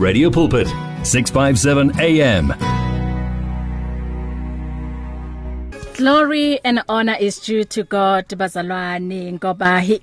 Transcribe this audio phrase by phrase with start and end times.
[0.00, 0.66] Radio Pulpit
[1.04, 2.54] 657 AM
[5.94, 10.00] Glory and honor is due to God bazalwane ngoba he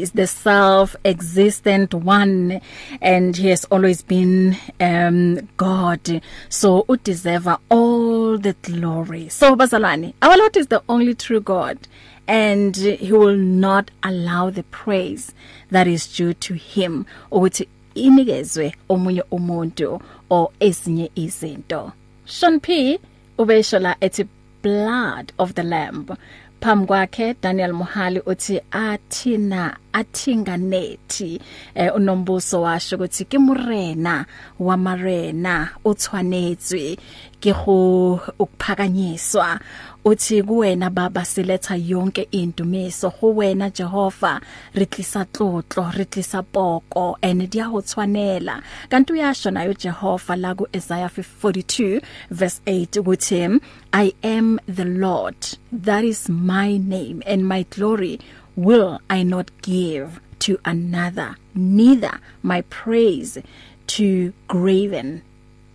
[0.00, 2.60] is the self-existent one
[3.00, 6.22] and he has always been um God.
[6.48, 9.28] So u deserve all the glory?
[9.28, 11.88] So bazalwane our Lord is the only true God
[12.28, 15.34] and he will not allow the praise
[15.70, 17.06] that is due to him.
[17.32, 20.00] Ukuthi inikezwe omunye umuntu
[20.30, 21.92] o ezinye izinto.
[22.26, 22.98] Sean P
[23.38, 24.28] ubesho la ethi
[24.62, 26.16] blood of the lamb.
[26.62, 31.40] Phambi kwakhe Daniel Mohali uthi athina athinganethi
[31.74, 34.26] eh, unombuso washo ukuthi ke morena
[34.58, 36.96] wa marena o tshwanetswe
[37.40, 39.58] ke go ukuphakanyiswa.
[40.04, 44.40] Uthi kuwena baba siletha yonke indumiso go wena Jehova
[44.74, 50.54] re tlisa tlotlo re tlisa poko ene dia go tshwanela kanti uyasho nayo Jehova la
[50.54, 53.60] ku Isaiah 42 verse 8 ukuthi
[53.92, 55.36] I am the Lord
[55.72, 58.18] that is my name and my glory
[58.56, 63.38] will I not give to another neither my praise
[63.86, 65.22] to graven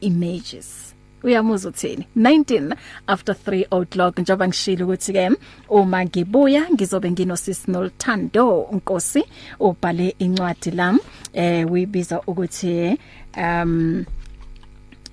[0.02, 0.87] images.
[1.28, 2.08] Uyamuzwa uthini?
[2.17, 2.75] 19
[3.08, 5.30] after 3 o'clock njoba ngishilo ukuthi ke
[5.69, 9.23] uma ngibuya ngizobe nginosis Nolthando Nkosi
[9.59, 11.00] ubhale incwadi lam
[11.34, 12.97] eh uyibiza ukuthi
[13.38, 14.06] um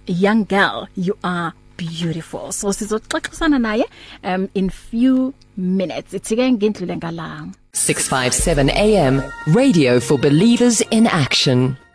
[0.07, 2.53] young girl you are beautiful.
[2.53, 3.85] So sizoxoxisana naye
[4.23, 6.15] um in few minutes.
[6.15, 9.23] Ithike ngindlule ngala 657 AM
[9.55, 11.77] radio for believers in action.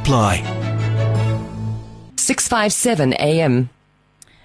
[0.00, 0.42] apply.
[2.16, 3.68] 657 AM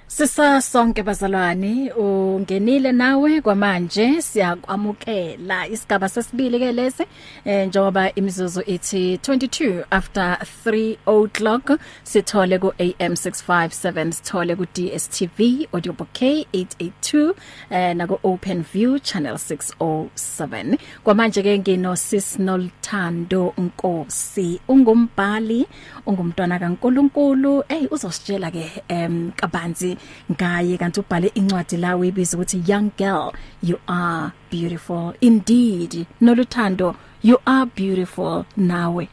[0.07, 5.67] Sisa sonke bazalwane ungenile nawe kwamanje siyakwamukela.
[5.67, 7.03] Isigaba sesibili ke lesi
[7.45, 15.67] eh, njengoba imizuzu ithi 22 after 3 o'clock sithole ku AM 657 sithole ku DSTV
[15.73, 17.33] audio bouquet 882
[17.69, 25.65] eh, na ku Open View channel 607 kwamanje ke ngino sis Nolthando Nkosi ungumbhali
[26.05, 27.63] ungumntwana kaNkuluNkulu.
[27.67, 29.94] Hey uzositshela ke em kabanzi
[30.31, 33.31] ngaye kanti ubhale incwadi la uyibiza ukuthi young girl
[33.63, 39.07] you are beautiful indeed noluthando you are beautiful nawe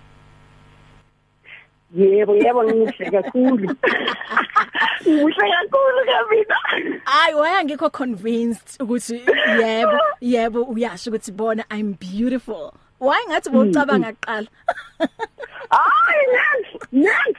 [1.95, 3.69] Yebo yebo ngihle kakhulu.
[5.05, 6.57] Ngihle kakhulu kamina.
[7.05, 9.21] Ay waya ngikho convinced ukuthi
[9.61, 12.73] yebo yebo uyasho ukuthi bona I'm beautiful.
[13.03, 14.47] Why ngathi bowucabanga kuqala?
[15.75, 17.39] Ay yes, yes.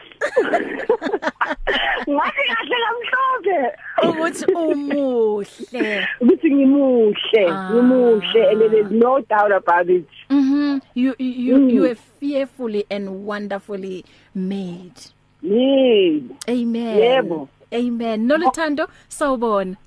[2.04, 3.60] Ngathi kahle kamhlophe.
[4.08, 6.08] Ukuthi umuhle.
[6.22, 10.08] Ukuthi ngimuhle, ngimuhle and there is no doubt about it.
[10.30, 10.82] Mhm.
[10.96, 11.72] You you mm.
[11.72, 14.04] you are fearfully and wonderfully
[14.36, 15.00] made.
[15.42, 16.24] Nee.
[16.50, 16.98] Amen.
[17.00, 17.48] Yebo.
[17.74, 18.28] Amen.
[18.28, 19.78] Noluthando sawubona.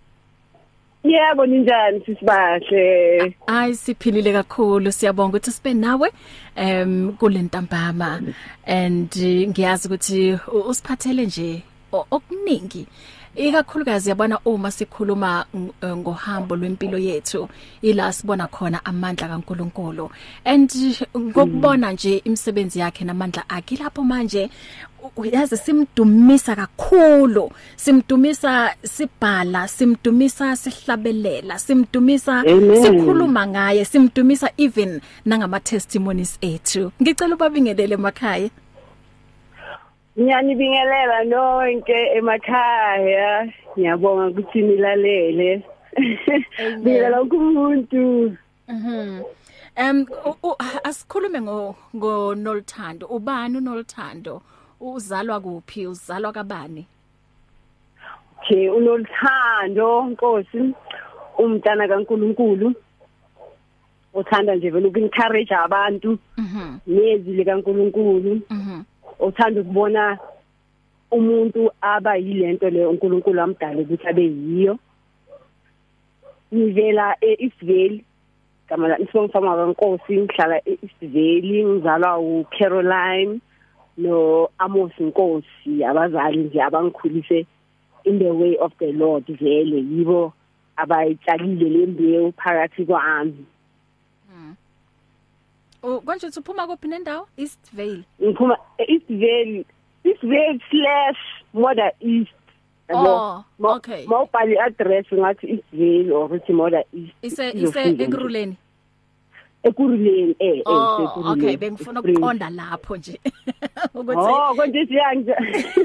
[1.07, 3.35] Yebo ninjani sisibahle?
[3.47, 4.93] Ay siphilile kakhulu.
[4.93, 6.09] Siyabonga ukuthi sibe nawe
[6.57, 8.23] em kulentambama
[8.67, 11.63] and uh, ngiyazi ukuthi usiphathele nje
[11.93, 12.87] okuningi.
[13.37, 15.47] Ikakhulukazi yabona uma sikhuluma
[15.85, 17.49] ngohambo lwempilo yethu
[17.83, 20.11] ila sibona khona amandla kaNkuluNkulu.
[20.45, 20.71] And
[21.17, 24.51] ngokubona nje imisebenzi yakhe namandla akhe lapho manje
[25.17, 27.51] uyazi simdumisa kakhulu.
[27.77, 32.43] Simdumisa sibhala simdumisa sihlabelela simdumisa
[32.83, 36.93] sikhuluma ngaye simdumisa even nangama testimonies ethu.
[37.03, 38.51] Ngicela ubabingelele emakhaya.
[40.19, 43.53] Ngiyanibingelela nonke emakhaya.
[43.79, 45.63] Ngiyabonga ukuthi nilalele.
[46.83, 48.37] Bila lonke umuntu.
[48.69, 49.23] Mhm.
[49.77, 50.07] Em
[50.85, 53.07] asikhulume ngo ngo Nolthando.
[53.07, 54.43] Ubani uNolthando?
[54.81, 55.87] Uzalwa kuphi?
[55.87, 56.87] Uzalwa kabani?
[58.41, 60.75] Okay, unolthando Nkosi.
[61.39, 62.75] Umntana kaNkuluNkulu.
[64.15, 66.19] Uthanda nje vele ukuncourage abantu.
[66.39, 66.79] Mhm.
[66.87, 68.41] Nezwi likaNkuluNkulu.
[68.51, 68.83] Mhm.
[69.21, 70.19] Uthanda ukubona
[71.11, 74.79] umuntu aba yilento le uNkulunkulu amdala ukuthi abe yiyo.
[76.55, 77.17] Ngivela
[77.63, 78.05] Valley
[78.69, 80.61] kama la isibonga fama kaNkosi ngihlala
[81.03, 83.41] Valley ngizalwa uCaroline
[83.99, 87.47] no Amos Nkosi abazali nje abangikhulise
[88.05, 90.33] in the way of the Lord vele yibo
[90.77, 93.47] abayitshalile lembewu phakathi kwami.
[95.83, 97.27] Oh konje uphuma kuphi nendawo?
[97.37, 98.05] East Vale.
[98.23, 99.65] Ngiphuma East Vale
[100.05, 101.21] East Vale slash
[101.55, 102.31] Moda East.
[102.89, 104.07] Oh, okay.
[104.07, 107.13] Mawubhali address ngathi East Vale or ukuthi Moda East.
[107.23, 108.57] ise ise ekuruleni
[109.67, 111.45] Ekuruleni eh eh Oh Ekuruleni.
[111.45, 113.21] okay bengifuna ukuqonda lapho nje.
[113.95, 115.35] Ukuthi Oh konje siyanje.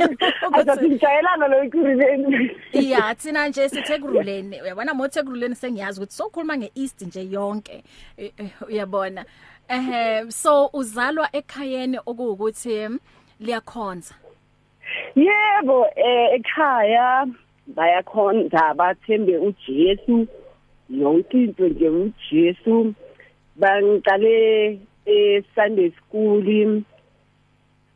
[0.54, 2.52] Azathi ngijayelana lo ekuruleni.
[2.74, 7.84] iya thina nje sithe kuruleni uyabona mothe kuruleni sengiyazi ukuthi sokhuluma ngeeast nje yonke.
[8.18, 9.26] Eh, eh, uyabona.
[9.70, 13.00] Eh so uzalwa ekhayeni okuwukuthi em,
[13.40, 14.14] liyakhonza?
[15.16, 17.26] Yebo eh ekhaya
[17.68, 20.28] bayakhonza bathembe uJesu.
[20.90, 22.94] Yonke into nje uJesu.
[23.62, 26.42] Bangiqale e Sunday school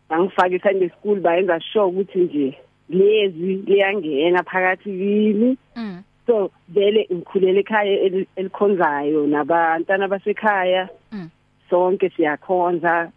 [0.10, 2.58] bangifaka eSunday school bayenza sure ukuthi nje
[2.90, 11.30] lezi liyangena phakathi kimi mm so vele ngikhulele ekhaya eli- elikhonzayo nabantwana basekhaya Mm.
[11.70, 13.12] sonke siyakhonza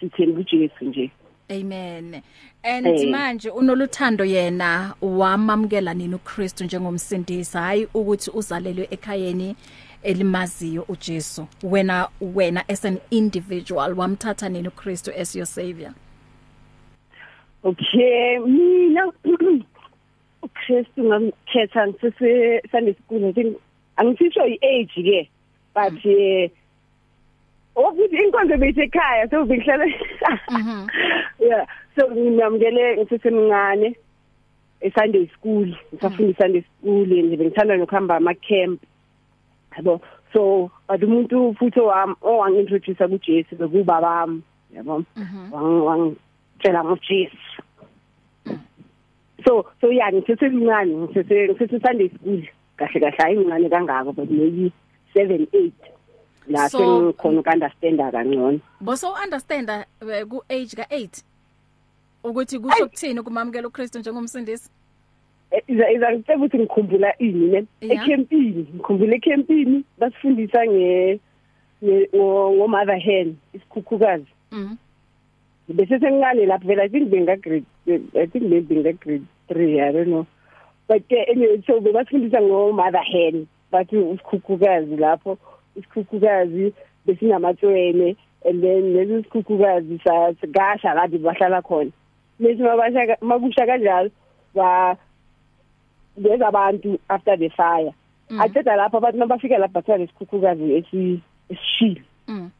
[0.00, 1.10] sithemba uJesu nje
[1.50, 2.22] Amen.
[2.62, 3.10] And Eh.
[3.10, 9.56] manje unoluthando yena wamamkela nini uKristu njengomsindisi hayi ukuthi uzalelwe ekhayeni
[10.02, 11.46] elimaziyo uJesu.
[11.62, 15.92] Wena wena as an individual wamthatha nini uKristu as your savior.
[17.64, 19.06] Okay mina
[20.42, 23.56] uKristu ngamkhetha ngisese Sunday school I think
[23.96, 25.28] angisisho iage ke
[25.74, 26.50] but eh
[27.76, 29.84] ukuthi inkonzo beyisekhaya so bengihlala
[30.50, 30.88] Mhm.
[31.48, 31.66] yeah
[31.96, 33.96] so nginamkele ngisesemncane
[34.80, 38.80] eSunday school ngisafunda Sunday school nje bengithanda nokuhamba ama camp
[39.76, 40.00] yabo.
[40.32, 44.42] So but umuntu futhi wami owangintroduce kuJesu bekubaba wami
[44.74, 45.04] yabo.
[45.50, 47.62] Wang wangitshela ngoJesu
[49.44, 52.42] so so yeah ngisesemncane ngise ngise Sunday school.
[52.76, 54.72] Kahle kahle ayincane kangako but maybe
[55.14, 55.72] 7 8
[56.48, 61.22] la sengikhona ukunderstanda kangcono Boso understand uh, ku age ka 8
[62.24, 64.70] ukuthi kusho kuthini kumamkela uKristu njengomsindisi?
[65.50, 67.60] Eh, iza iza ngicela ukuthi ngikhumbula ini ne?
[67.80, 71.18] Ecampini ngikhumbula ecampini basifundisa nge
[71.84, 74.30] nge- ngo ngo mother hen isikhukhukazi.
[74.52, 74.76] Mhm.
[75.68, 77.64] bese sengane lapho vela I think benga grade
[78.14, 80.26] I think maybe benga grade 3 I don't know.
[80.88, 85.38] But uh, anyway so basifundisa ngo mother hen bathi isikhukhukazi lapho
[85.76, 86.72] isikhukhukazi
[87.06, 91.90] besinamatswele and then lezi isikhukhukazi sagasha kade bahlala khona.
[92.40, 94.10] Lesi mabasha makusha kanjalo
[94.54, 94.96] ba
[96.20, 97.92] beza abantu after the fire.
[98.30, 98.40] Mm.
[98.40, 102.02] aceda lapho abantu mabafika lapha bathola lesikhukhukazi esi esishilo.
[102.28, 102.50] Mm.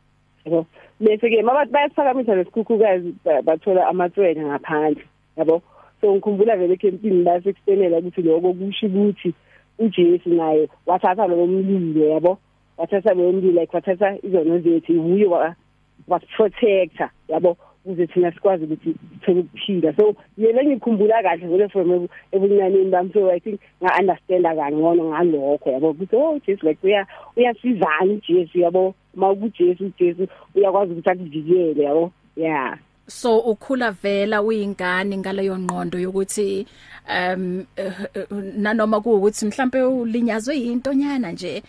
[0.44, 0.66] yabo.
[1.00, 5.04] Bese ke mabathi bayasiphakamisa lesikhukhukazi ba- bathola amatswele ngaphandle
[5.36, 5.62] yabo.
[6.00, 9.34] So ngikhumbula vele campini la sekustenela ukuthi lokho kusho ukuthi
[9.78, 12.38] uJesu naye wathatha lo mlilo yabo.
[12.78, 15.54] Wathatha lo mlilo like wathatha izono zethu uye wa
[16.36, 17.56] protector yabo.
[17.84, 23.10] Ukuze thina sikwazi ukuthi sithole ukuphila so yena ngikhumbula kahle vele from ebu- ebuncaneni bami.
[23.12, 25.90] So i think nga understanda kangcono ngalokho yabo?
[25.90, 27.06] Ukuthi oh Jesu like uya
[27.36, 28.94] uyasizana uJesu yabo?
[29.14, 32.12] mawukuJesu uJesu uyakwazi ukuthi akuvikele yabo?
[32.36, 32.78] Yeah.
[33.06, 36.66] So ukhula vela uyingane ngaleyo ngqondo yokuthi
[37.08, 37.64] um
[38.56, 41.62] nanoma kuukuthi mhlambe ulinyazwe into nyana nje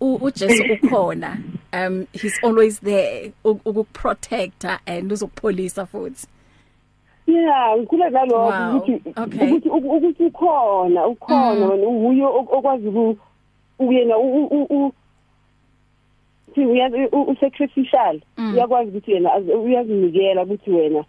[0.00, 1.38] uJesu ukhona
[1.72, 6.26] um he's always there uk- ukuprotector and uzokupholisa futhi.
[7.26, 13.18] Yeah ngikhule nalokho Wow, ukuthi ukuthi ukuthi ukhona ukhona wena uye okwazi ku
[16.60, 18.20] uyena u u- u thi uyazi u sacrificial
[18.54, 21.04] uyakwazi ukuthi yena az- uyazinikela ukuthi wena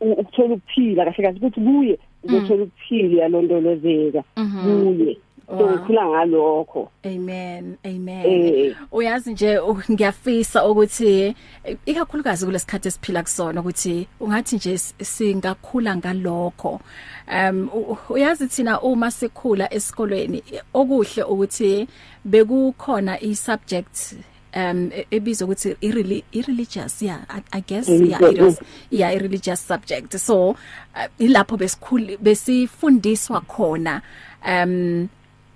[0.00, 4.22] ukuthola ukuphila kahle kahle ukuthi kuye uzothola ukuphila yalondolozeka.
[4.34, 5.16] Kuye.
[5.48, 5.70] So Wow.
[5.70, 6.90] ngikhula ngalokho.
[7.04, 8.26] Amen amen.
[8.26, 8.74] Eh.
[8.92, 9.58] uyazi nje
[9.90, 11.34] ngiyafisa ukuthi
[11.86, 16.80] ikakhulukazi kulesikhathi esiphila kusona ukuthi ungathi nje singakhula ngalokho.
[17.50, 17.70] Um
[18.10, 20.42] uyazi thina uma sikhula esikolweni
[20.74, 21.86] okuhle ukuthi
[22.24, 24.16] bekukhona i-subject
[24.56, 28.60] um e- ebizwa ukuthi ireli ireligious yeah I, i guess yeah it was
[28.90, 30.16] yeah a religious subject.
[30.18, 30.56] So uh,
[31.18, 34.02] ilapho besikhuli besifundiswa khona
[34.46, 35.08] um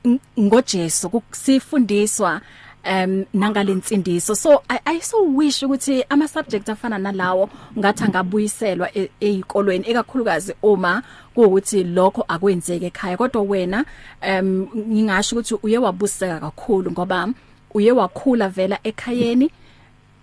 [0.05, 2.41] ng- ngoJesu kusifundiswa
[2.85, 9.11] um nangalensindiso so i, I so wish ukuthi ama subjects afana nalawo ngathi angabuyiselwa e-
[9.21, 11.03] ezikolweni ekakhulukazi uma
[11.35, 13.17] kuukuthi lokho akwenzeke ekhaya.
[13.17, 13.85] Kodwa wena
[14.23, 17.29] um ngingasho ukuthi uye wabuseka kakhulu ngoba
[17.75, 19.51] uye wakhula vela ekhayeni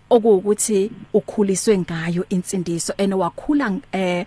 [0.10, 4.26] okuwukuthi ukhuliswe ngayo insindiso enowakhula eh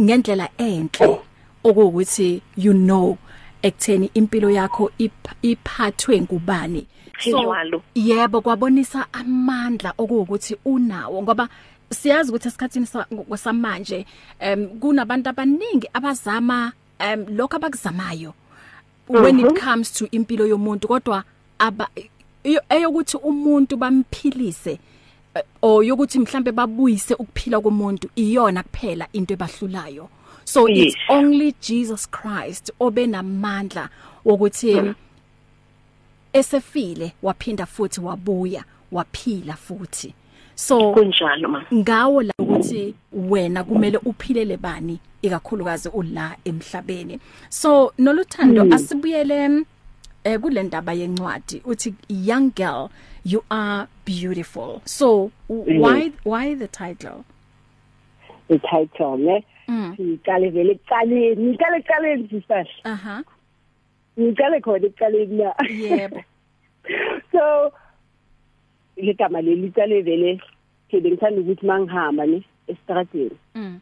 [0.00, 1.20] ngendlela enhle
[1.64, 3.18] okuwukuthi you know
[3.62, 6.86] ekutheni impilo yakho ip- iphathwe ngubani
[7.26, 7.82] Njalo.
[7.94, 11.48] yebo kwabonisa amandla okuwukuthi unawo ngoba
[11.90, 13.06] siyazi ukuthi esikhathini sa-
[13.36, 14.06] samanje
[14.40, 18.34] em kunabantu abaningi abazama em lokho abakuzamayo
[19.08, 21.24] when it comes to impilo yomuntu kodwa
[21.58, 21.88] aba
[22.44, 24.78] eyokuthi umuntu bamphilise
[25.34, 30.08] eh, or yokuthi mhlambe babuyise ukuphila komuntu iyona kuphela into ebahlulayo.
[30.44, 30.86] So Yes.
[30.86, 33.88] it's only Jesus Christ obenamandla
[34.24, 34.94] wokuthi
[36.32, 40.14] esefile waphinda futhi wabuya waphila futhi.
[40.54, 47.20] So kunjalo ma ngawo la ukuthi wena kumele uphilele bani ikakhulukazi ula emhlabeni.
[47.48, 48.72] So noluthando Hmm.
[48.72, 49.64] asibuyele
[50.24, 52.90] eh kule ndaba yencwadi uthi young girl
[53.24, 54.80] you are beautiful.
[54.84, 57.24] So why why the title?
[58.48, 59.44] The title ne?
[59.68, 59.96] Mm.
[59.96, 63.22] siqale vele ekuqaleni ngiqale ekuqaleni sisasha aha
[64.18, 65.54] ngiqale khona ekuqaleni na?
[65.70, 66.24] Yebo.
[67.32, 67.72] So
[68.96, 70.40] igama leli liqale vele
[70.90, 73.80] ke bengithanda ukuthi mangihamba ne estradeni mm.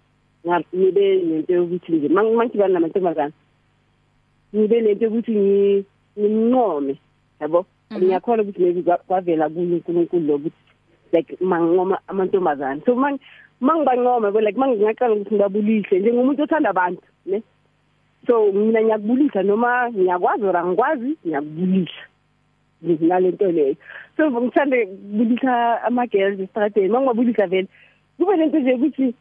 [0.76, 3.32] ngibe nento yokuthi nje mangidibana namantombazana
[4.54, 5.84] ngibe nento yokuthi ngi-
[6.20, 6.94] ngimncome
[7.40, 7.66] yabo?
[7.92, 10.60] Ngiyakhona ukuthi maybe kwa- kwavela kuyo uNkulunkulu lokuthi
[11.12, 13.18] like mangoma amantombazana so mang
[13.60, 17.42] mangibancoma bo like mangingaqala ukuthi ngibabulise njengomuntu othanda abantu ne?
[18.26, 22.02] So mina ngiyakubulisa noma ngiyakwazi or angikwazi ngiyakubulisa.
[22.84, 23.76] Ngalento leyo.
[24.16, 27.68] So ngithande ukubulisa ama girls estradeni mangibabulisa vele
[28.18, 29.14] kube lento nje ukuthi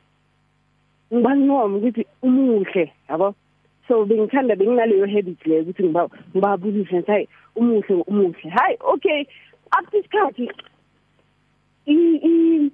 [1.13, 3.35] ngibancoma ukuthi umuhle yabo?
[3.89, 8.49] So bengithanda benginaleyo habit leyo ukuthi ngiba ngibabulise ngithi hayi umuhle umuhle.
[8.49, 9.25] Hayi okay
[9.71, 10.51] after isikhathi
[11.85, 12.71] i i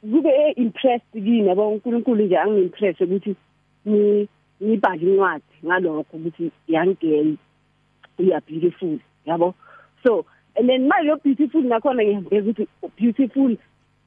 [0.00, 1.68] kube impressed kini yabo?
[1.68, 3.36] uNkulunkulu nje angiimpress ukuthi
[3.84, 4.28] ni
[4.60, 7.36] nibhale incwadi ngalokho ukuthi young girl
[8.18, 9.54] are beautiful yabo?
[10.02, 10.24] So
[10.56, 13.56] and then manje yo beautiful nakhona ngiyabheka ukuthi beautiful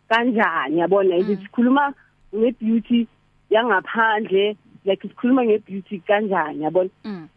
[0.10, 1.15] kanjani yabona?
[1.15, 1.93] Ukuthi sikhuluma
[2.36, 3.07] ngebeauty
[3.50, 6.89] yangaphandle like sikhuluma ngebeauty kanjani yabona?
[7.03, 7.27] Mm.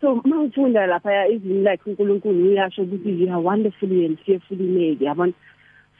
[0.00, 5.32] So mangifunda lapha izini like uNkulunkulu uyasho ukuthi you are wonderfully and fearfully made yabona?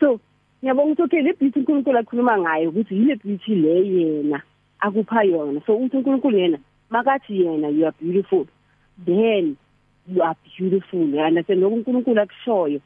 [0.00, 0.20] So
[0.62, 4.42] ngiyabona ukuthi okay le beauty uNkulunkulu akhuluma ngayo ukuthi yile beauty le yena
[4.80, 5.60] akupha yona.
[5.66, 6.58] So uthi uNkulunkulu yena
[6.90, 8.46] makathi yena you are beautiful
[9.04, 9.56] then
[10.06, 11.00] you are beautiful.
[11.00, 11.62] You understand?
[11.62, 12.80] Lokho uNkulunkulu akushoyo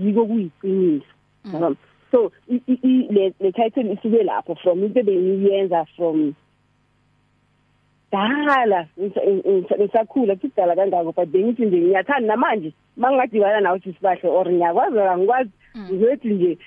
[0.00, 1.06] yiko kuyiqiniso
[1.52, 1.76] yabona?
[2.10, 6.34] So i- i- i- le le title isuke lapho from into bengiyenza from
[8.12, 8.86] dala
[9.78, 16.28] ngisakhula kudala kangako but bengithi nje ngiyathanda namanje mangingadibana nawe sisibahle or ngiyakwazi angikwazi ngizothi
[16.28, 16.58] nje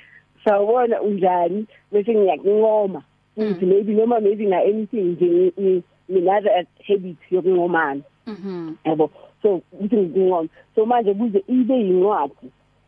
[0.45, 3.01] sawubona unjani bese ngiyakuncoma
[3.37, 5.81] ukuthi maybe noma maybe na anything nje ngi-
[6.11, 8.01] nginather habit yokuncomana.
[8.27, 10.49] Mhm yabo so ukuthi ngincoma.
[10.75, 12.33] So manje kuze ibe yincwadi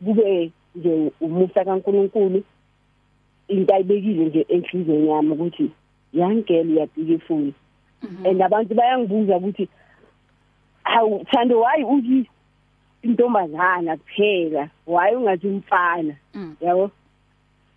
[0.04, 2.42] kube nje umusa kaNkuluNkulu
[3.48, 5.70] into ayibekile nje enhlizweni yami ukuthi
[6.12, 7.20] young girl you
[8.02, 9.68] are beautiful and abantu bayangibuza ukuthi
[10.84, 12.28] hawu thando why uthi
[13.02, 14.70] intombazana kuphela?
[14.86, 16.14] Why ungathi umfana?
[16.34, 16.56] Mm.
[16.60, 16.90] yabo?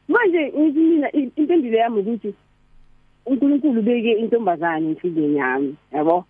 [0.07, 2.33] Manje ngithi mina i- impendulo yami ukuthi
[3.25, 6.25] uNkulunkulu beke intombazana enhlizweni yami yabo?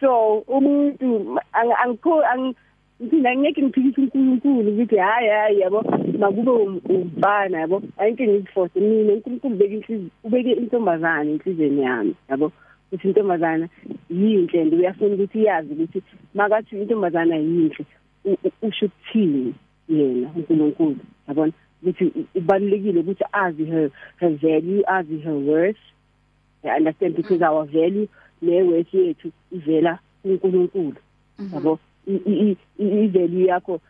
[0.00, 2.54] So umuntu ang- angikho ang-
[3.02, 5.82] ngithina ngeke ngiphikise uNkulunkulu ukuthi hayi hayi yabo
[6.18, 7.82] makube um- umfana yabo?
[7.98, 12.52] Ayinke ngiziforce mina uNkulunkulu beke inhliziyo ubeke intombazana enhlizweni yami yabo?
[12.92, 13.68] Ukuthi intombazana
[14.10, 16.02] yinhle and uyafuna ukuthi iyazi ukuthi
[16.34, 17.84] makathi intombazana yinhle
[18.62, 19.54] usho ukuthini
[19.88, 20.96] yena uNkulunkulu?
[21.28, 21.52] Yabona?
[21.82, 23.90] Ukuthi ubalulekile ukuthi azi her
[24.20, 25.76] her value azi her worth.
[26.64, 27.16] I understand?
[27.16, 28.08] Because our value
[28.42, 30.96] ne worth yethu ivela kuNkulunkulu.
[31.52, 31.78] Yabo?
[32.08, 33.80] I- i- i- i value yakho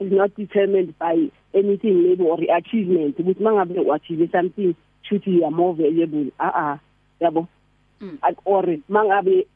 [0.00, 3.18] is not determined by anything maybe or achievement.
[3.18, 6.30] Ukuthi mangabe uachieve something should you are more valuable.
[6.38, 6.78] Ah ah
[7.20, 7.48] yabo?
[8.44, 9.46] Or mangabe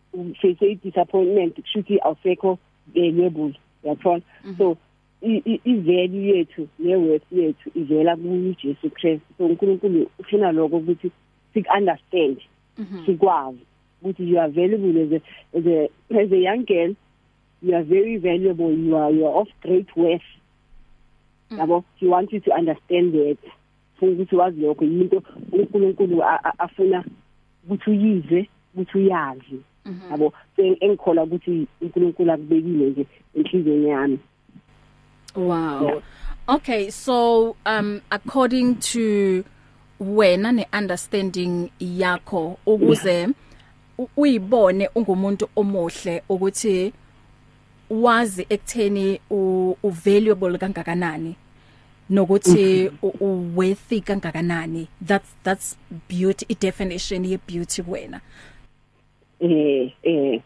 [0.41, 2.59] face disappointment kushuthi awusekho
[2.95, 3.53] valuable
[3.85, 4.23] yathola
[4.59, 4.77] so
[5.23, 9.23] i- i- i value yethu ne worth yethu ivela kuJesu Christ.
[9.39, 11.11] So uNkulunkulu ufuna lokho ukuthi
[11.55, 12.37] sik understand
[13.07, 13.59] sikwazi
[14.03, 15.21] ukuthi you are valuable as a
[15.59, 15.89] as a
[16.21, 16.95] as a young girl.
[17.63, 18.73] You are very valuable.
[18.73, 20.23] You are you are of great worth.
[21.51, 21.85] Yabo?
[21.97, 23.39] He wants you to understand that.
[23.99, 24.85] Funa ukuthi wazi lokho.
[24.85, 27.05] Yinto uNkulunkulu a- a- afuna
[27.65, 29.59] ukuthi uyize ukuthi uyazi
[30.11, 34.19] yabo so engikhola ukuthi uNkulunkulu akubekile nje enhlizweni yami.
[35.37, 36.03] Wow.
[36.49, 39.45] Okay, so um according to
[40.01, 43.29] wena neunderstanding yakho ukuze
[44.17, 46.93] uyibone ungumuntu omuhle ukuthi
[47.91, 51.37] wazi ekutheni u valuable kangakanani.
[52.11, 54.89] Nokuthi uworthy kangakanani.
[55.01, 55.77] That's that's
[56.09, 58.21] beauty i definition ye beauty wena.
[59.41, 60.41] Eh eh.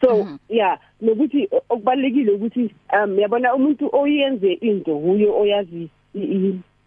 [0.00, 0.38] So mm -hmm.
[0.48, 5.88] yeah nokuthi okubalekile ukuthi um yabona umuntu oyenze into huyo oyazi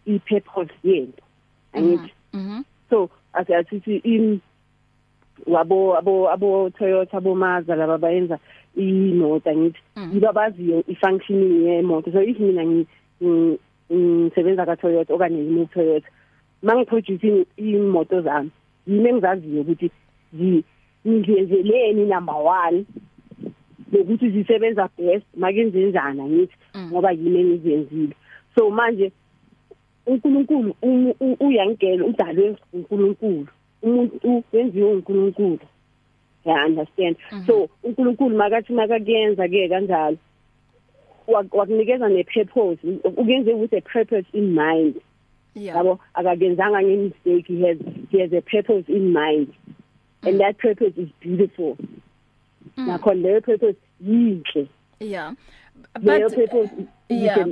[0.06, 1.24] i purpose yento.
[1.74, 2.14] Angithi?
[2.34, 4.42] Mhm so asithi in
[5.48, 8.40] wabo abo abo Toyota abo Mazda laba bayenza
[8.76, 10.12] imoto ngithi Mm.
[10.14, 12.12] yiba baziyo ifunctioning yemoto.
[12.12, 12.86] So if mina
[13.94, 16.08] ngisebenza ka Toyota okanye yimi Toyota
[16.64, 18.52] mangiproducing imoto zami
[18.88, 19.92] yimi engizaziyo ukuthi
[21.08, 22.84] ngiyenzeleni number 1
[23.92, 26.90] lokuthi zisebenza best makenzenzana ngithi Mm.
[26.92, 28.14] ngoba yimi engizenzile?
[28.56, 29.12] So manje
[30.06, 30.76] uNkulunkulu
[31.40, 33.48] uyangena udalwe uNkulunkulu
[33.84, 35.60] umuntu wenziwe uNkulunkulu
[36.46, 37.16] yeah understand?
[37.32, 37.46] Mhm.
[37.48, 40.18] so uNkulunkulu makathi makakuyenza ke kanjalo.
[41.32, 45.02] Wakunikeza ne purpose ukenze with a purpose in mind.
[45.56, 45.78] Yeah.
[45.78, 47.78] Yabo akakenzanga nge mistake he has
[48.12, 49.54] he has a purpose in mind.
[50.22, 51.78] And that purpose is beautiful.
[52.78, 52.88] Mm.
[52.88, 54.68] nakho leyo purpose yinhle.
[55.00, 55.34] Yeah.
[55.94, 56.70] But purpose
[57.10, 57.46] yeah.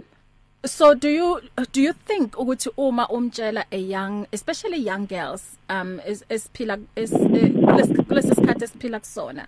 [0.66, 1.42] So do you
[1.72, 7.12] do you think ukuthi uma umtshela a young especially young girls um is esiphila is
[7.12, 9.48] kulesi sikhathi esiphila kusona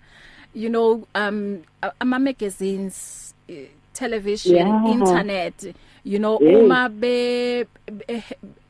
[0.54, 1.62] you know um
[2.00, 3.34] ama magazines
[3.92, 4.92] television Yeah.
[4.92, 6.60] internet you know Yeah.
[6.64, 8.24] uma be be-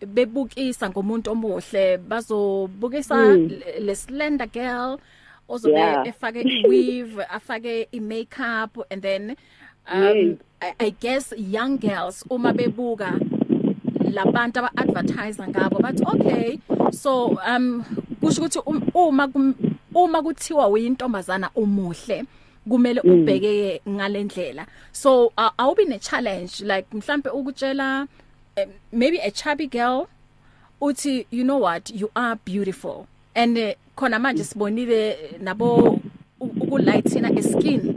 [0.06, 3.48] bebukisa ngomuntu omuhle bazobukisa Mm.
[3.48, 4.98] le- le slender girl
[5.48, 6.06] ozobe Yeah.
[6.08, 9.36] efake iweave afake imakeup and then
[9.94, 10.36] um Yes.
[10.60, 13.18] I, I guess young girls uma bebuka
[14.12, 16.58] labantu aba advertise ngabo but okay
[16.92, 17.84] so um
[18.20, 19.28] kusho ukuthi um- uma
[19.94, 22.24] uma kuthiwa uyintombazana umuhle
[22.68, 24.66] kumele ubheke ngalendlela.
[24.92, 28.06] So uh, awubi ne challenge like mhlambe ukutshela
[28.56, 30.08] um, maybe a chubby girl
[30.80, 31.90] uthi you know what?
[31.90, 33.06] You are beautiful.
[33.34, 36.00] And uh, khona manje sibonile nabo
[36.40, 37.96] u- ukulightina iskin.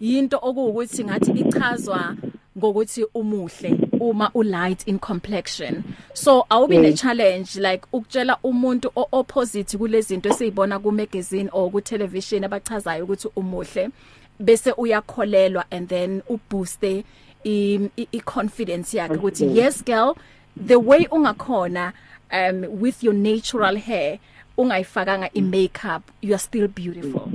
[0.00, 2.16] Yinto okuwukuthi ngathi ichazwa
[2.58, 3.87] ngokuthi umuhle.
[4.00, 5.94] Uma ulight in complexion.
[6.14, 11.80] So awubi ne challenge like ukutshela umuntu o opposite kulezinto esizibona ku magazine or ku
[11.80, 13.90] television abachazayo ukuthi umuhle
[14.40, 17.04] bese uyakholelwa and then ubooste
[17.44, 20.14] i, i, i confidence yakhe ukuthi yes girl
[20.66, 21.92] the way ungakhona
[22.32, 24.18] um with your natural hair
[24.56, 27.28] ungayifakanga i makeup you are still beautiful.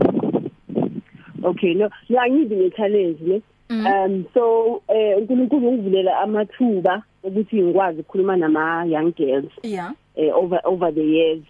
[1.43, 3.41] Okay no ngiyibi ne challenge ne
[3.81, 9.93] um so eh uNkulunkulu ungivulela amathuba ukuthi ngikwazi ukukhuluma nama young girls yeah.
[10.15, 11.43] eh, over over the years.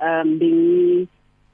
[0.00, 1.08] Um being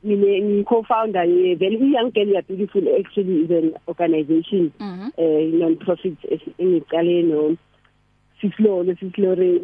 [0.04, 5.10] mine ngi co-founder ye very young girl are beautiful actually is an organization Mhm.
[5.18, 6.16] eh non profit
[6.58, 7.56] engicale no
[8.40, 9.60] Sislole Sislore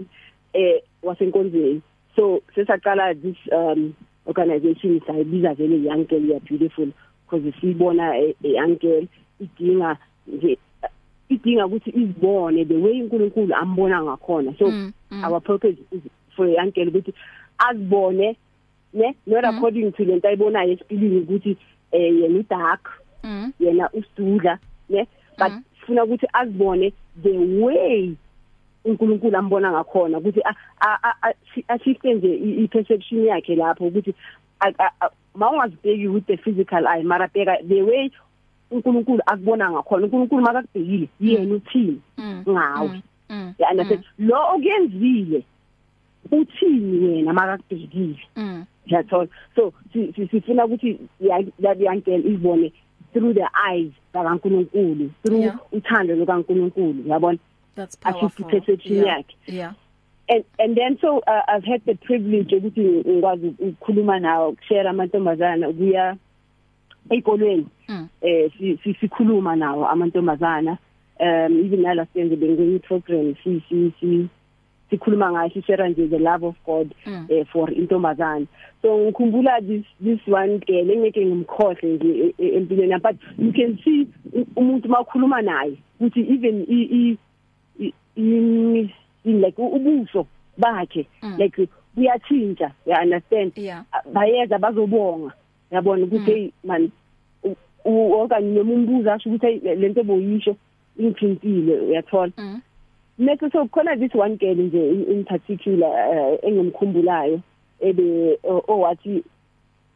[0.55, 1.81] eh wasenkonzweni.
[2.17, 3.95] So sesaqala this um
[4.27, 6.89] organization sayibiza vele young girl are beautiful
[7.31, 9.07] because sibona a a young girl
[9.41, 10.59] idinga nje
[11.29, 15.25] idinga ukuthi izibone the way uNkulunkulu ambona ngakhona so Mm, mm.
[15.25, 16.01] our purpose is
[16.37, 17.13] for a young girl ukuthi
[17.59, 18.37] azibone
[18.95, 21.57] ne not according to lento ayibonayo esipilini ukuthi
[21.93, 22.89] eh yena udark
[23.25, 24.59] mm yena usidudla
[24.91, 25.07] ne
[25.39, 25.61] but Mhm.
[25.81, 28.13] sifuna ukuthi azibone the way
[28.85, 30.41] uNkulunkulu ambona ngakhona ukuthi
[31.69, 34.15] ashifte nje i- i-perception yakhe lapho ukuthi
[34.61, 38.11] a- a- a- mawungazibheki with the physical eye mara bheka the way
[38.73, 42.01] uNkulunkulu akubona ngakhona uNkulunkulu makakubhekile yena uthini?
[42.19, 42.45] Mm.
[42.49, 43.03] Ngawe.
[43.31, 43.55] Mm.
[43.59, 45.43] Ya understand lo okuyenzile
[46.31, 48.19] uthini yena makakubhekile?
[48.37, 48.65] Mm.
[48.87, 52.73] Yathola so si- si- sifuna ukuthi ya- that young girl izibone
[53.13, 57.39] through the eyes zakaNkulunkulu through uthando lokaNkulunkulu yabona?
[57.77, 58.45] That's powerful.
[58.47, 59.07] perception yeah.
[59.19, 59.37] yakhe.
[59.47, 59.73] yeah.
[60.29, 65.69] And and then so uh, I've had the privilege ukuthi ngikwazi ukukhuluma nawo ukushare amantombazana
[65.69, 66.17] ukuya
[67.11, 67.69] ezikolweni Mm.
[68.23, 70.79] Eh si- si- sikhuluma nawo amantombazana
[71.21, 74.29] um even last year bengiyi program si si si
[74.91, 77.27] sikhuluma ngayo sishare nje the love of God Mm.
[77.31, 78.47] eh for intombazana.
[78.83, 83.79] So ngikhumbula this this one girl engeke ngimkhohle nje e- e- empilweni but you can
[83.85, 84.07] see
[84.57, 87.17] umuntu makhuluma naye ukuthi even i
[87.81, 87.93] i-
[89.25, 90.27] in like ubuso
[90.59, 91.39] bakhe Mm.
[91.39, 93.53] like buyathinta you understand?
[94.13, 95.33] Bayeza bazobonga.
[95.71, 96.91] Yabona ukuthi hey man
[97.85, 100.57] okanye noma umbuzo asho ukuthi lento boyisho
[100.99, 102.33] ingiphintile uyathola?
[102.39, 102.61] Mm.
[103.19, 107.41] Next so khona this one girl nje in, particular uh, engimkhumbulayo
[107.81, 109.23] ebe owathi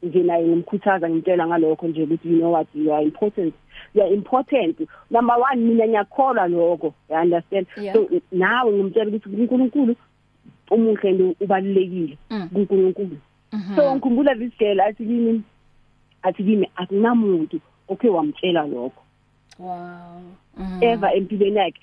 [0.03, 2.69] nje naye ngimkhuthaza ngimtshela ngalokho nje ukuthi you know what?
[2.75, 3.55] You are important.
[3.95, 4.81] You are important.
[5.11, 6.95] Number 1 mina ngiyakholwa lokho.
[7.11, 7.67] You understand?
[7.77, 7.95] Yeah.
[7.95, 9.97] so nawe ngimtshela ukuthi uNkulunkulu
[10.71, 12.49] umuhle and ubalulekile Mm.
[12.53, 13.17] kuNkulunkulu.
[13.77, 15.43] So ngikhumbula this girl athi kimi
[16.23, 17.61] athi kimi akunamuntu.
[17.89, 19.03] Okay wamtshela lokho.
[19.59, 20.21] Wow.
[20.59, 20.83] Mm.
[20.83, 21.81] ever empilweni yakhe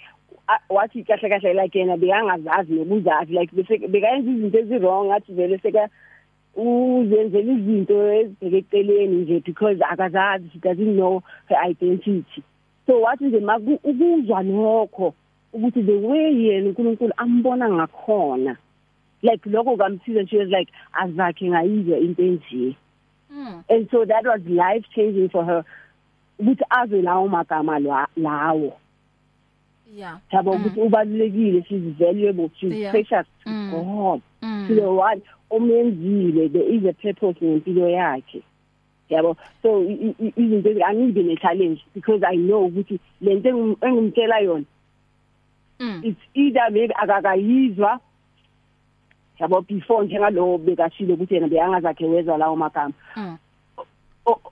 [0.70, 5.90] wathi kahle kahle like yena bekangazazi nokuzazi like bese bekayenza izinto ezirong athi vele seka
[6.56, 12.44] uzenzela izinto ezibheke eceleni nje because akazazi she doesn't know her identity.
[12.86, 15.14] So wathi nje maku- ukuzwa lokho
[15.54, 18.58] ukuthi the way yena uNkulunkulu ambona ngakhona
[19.22, 22.76] like lokho kamsiza she was like azakhe ngayizwa into enje.
[23.32, 23.64] Mm.
[23.70, 25.64] and so that was life changing for her.
[26.44, 27.80] Ukuthi azwe lawo magama
[28.18, 28.74] lawo
[29.96, 32.92] yeah yabo ukuthi ubalulekile she's valuable she's Yeah.
[32.92, 33.72] precious to Mm.
[33.72, 34.68] God Mm.
[34.68, 38.42] to the one omenzile there is a purpose ngempilo yakhe
[39.10, 44.66] yabo so izinto ezi- angibe ne challenge because i know ukuthi lento engim- engimtshela yona
[45.80, 46.02] Mm.
[46.04, 48.00] it's either maybe akakayizwa
[49.40, 53.38] yabo before njengalo bekashilo ukuthi yena beyangazakhe wezwa lawo magama Mm.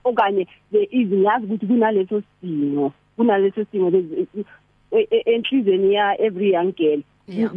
[0.04, 3.98] Okanye ngiyazi ukuthi kunaleso sidingo kunaleso sidingo
[4.92, 7.02] e- e- enhlizweni ya every young girl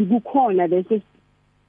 [0.10, 1.02] kukhona leso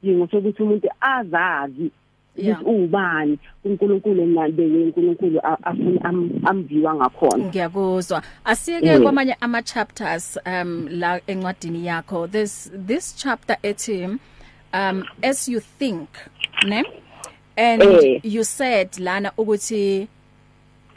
[0.00, 1.90] sidingo sokuthi umuntu azazi
[2.38, 7.44] ukuthi ubani uNkulunkulu enabeke uNkulunkulu afuna am- amviwa ngakhona.
[7.44, 8.22] Ngiyakuzwa.
[8.44, 9.02] Asiyeke Mm.
[9.02, 12.26] kwamanye ama chapters um la encwadini yakho.
[12.28, 14.04] This this chapter ethi
[14.74, 16.08] um as you think
[16.66, 16.84] ne?
[17.56, 18.20] And Eh.
[18.22, 20.08] you said lana ukuthi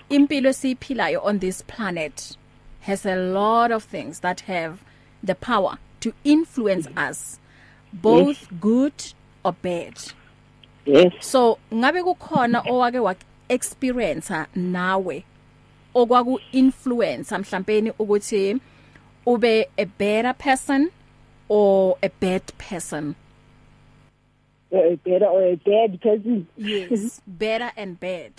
[0.10, 2.38] impilo esiyiphilayo on this planet
[2.82, 4.80] has a lot of things that have
[5.24, 7.40] the power to influence us
[7.94, 8.94] both good
[9.44, 9.94] or bad.
[10.86, 11.14] Yes.
[11.20, 13.16] So ngabe kukhona owake wa
[13.50, 15.24] experience nawe
[15.96, 18.60] okwaku influence mhlawumbe ukuthi
[19.26, 20.92] ube a better person
[21.48, 23.16] or a bad person?
[24.72, 26.48] A better or a bad person?
[26.58, 28.32] Yes better and bad.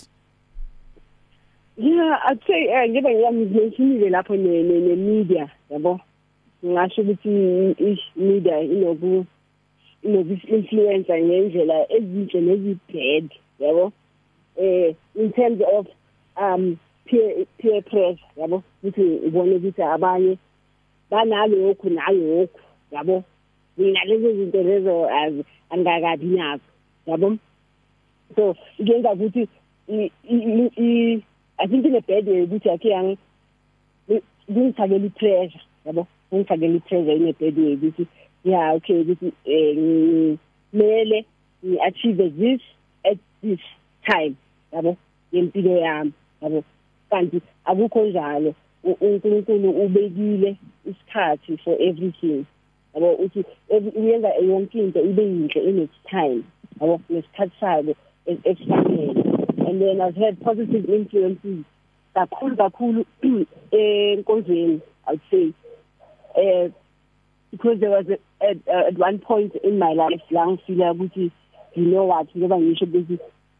[1.80, 6.00] Yeah i'd say eh, njengoba ngiyamentionile lapho ne ne- media yabo?
[6.64, 7.30] Ngisho ukuthi
[7.78, 9.24] i media inoku
[10.02, 13.92] inoku influencer ngendlela ezinhle nezibad yabo?
[14.56, 15.86] Eh in terms of
[16.36, 18.62] um peer peer pressure yabo?
[18.84, 20.38] Ukuthi ubone ukuthi abanye
[21.10, 22.60] banalokhu nalokhu
[22.92, 23.24] yabo?
[23.78, 25.08] Mina lezo zinto lezo
[25.70, 26.62] angakabi nazo
[27.06, 27.38] yabo?
[28.36, 29.48] So ngenza ukuthi
[29.88, 31.22] i-
[31.60, 33.16] i- i- i think in a bad way ukuthi akhe yang
[34.50, 36.06] ngingifakela i-pressure yabo?
[36.32, 38.06] Ngingifakela i-pressure in a bad way ukuthi
[38.44, 41.24] yeah okay ukuthi eh ngimele
[41.64, 42.60] ngi-achieve this
[43.04, 43.60] at this
[44.10, 44.34] time
[44.72, 44.96] yabo?
[45.32, 46.64] Yempilo yami yabo?
[47.10, 52.44] Kanti akukho njalo U- uNkulunkulu ubekile isikhathi for everything
[52.94, 53.14] yabo?
[53.14, 56.42] Uthi every- uyenza yonke into ibe yinhle in its time
[56.80, 57.00] yabo?
[57.10, 57.94] Nesikhathi sayo
[58.26, 59.29] es- esifanele
[59.60, 61.64] and then I've had positive influences
[62.16, 63.04] kakhulu kakhulu
[63.72, 65.54] enkonzweni I would say.
[66.36, 66.68] Uh
[67.50, 71.30] because there was a, at, uh, at one point in my life la ngifila ukuthi
[71.74, 73.18] you know what ngoba ngisho bese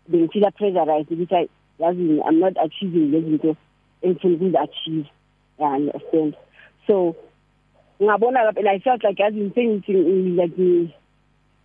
[0.09, 3.57] bengifila pressurized ukuthi yazi I'm not achieving lezi zinto
[4.03, 5.11] engifuna ukuzi achieve
[5.59, 6.37] I understand.
[6.87, 7.17] So
[8.03, 10.93] ngabona lapha I felt like yazi sengithi like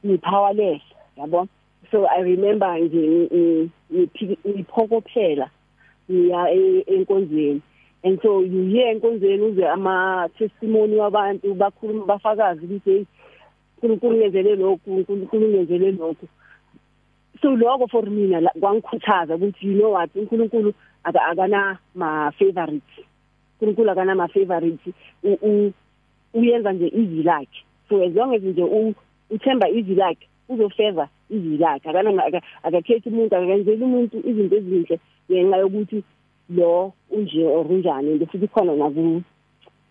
[0.06, 0.82] ngi powerless
[1.18, 1.48] yabo?
[1.92, 5.50] So I remember nje ngi- ngi- ngiphokophela
[6.12, 7.62] ngiya e- enkonzweni.
[8.04, 13.06] And so you hear enkonzweni uze ama testimony wabantu bakhuluma bafakazi ukuthi
[13.82, 16.28] uNkulunkulu ngenzele lokhu uNkulunkulu ngenzele lokhu.
[17.42, 20.16] So lokho for mina kwangikhuthaza ukuthi you know what?
[20.16, 23.06] uNkulunkulu aka- akana ma favorites
[23.62, 24.94] uNkulunkulu akana ma favorites
[26.34, 27.64] uyenza nje izwi lakhe.
[27.90, 28.64] So as long as nje
[29.30, 31.90] uthemba izwi lakhe uzofeza izwi lakhe
[32.64, 36.04] akakhethi umuntu akenzeli umuntu izinto ezinhle ngenxa yokuthi
[36.50, 39.24] lo unje or unjani and futhi khona naku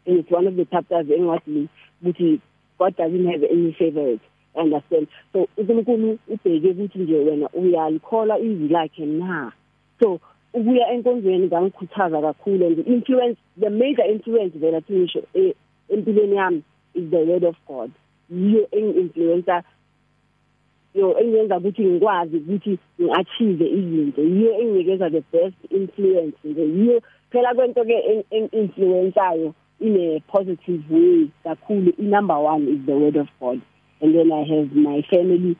[0.07, 1.69] and it's one of the chapters engiwadini
[2.03, 2.40] ukuthi
[2.79, 5.09] God doesn't have any favorites understand?
[5.33, 9.53] So uNkulunkulu ubheke ukuthi nje wena uyalikhola izwi lakhe na?
[10.01, 10.21] So
[10.55, 15.55] ukuya enkonzweni ngangikhuthaza kakhulu and influence the major influence vela thisho eh,
[15.88, 16.62] empilweni yami
[16.95, 17.90] is the word of God.
[18.31, 19.62] Yiyo engi-influencer
[20.94, 24.22] yo engenza ukuthi ngikwazi ukuthi ngiachieve izinto.
[24.22, 26.62] Yiyo enginikeza the best influence nje.
[26.62, 31.92] Yiyo phela kwento ke influenceayo in a positive way kakhulu.
[31.98, 33.61] Number 1 is the word of God.
[34.00, 35.57] And then i have my family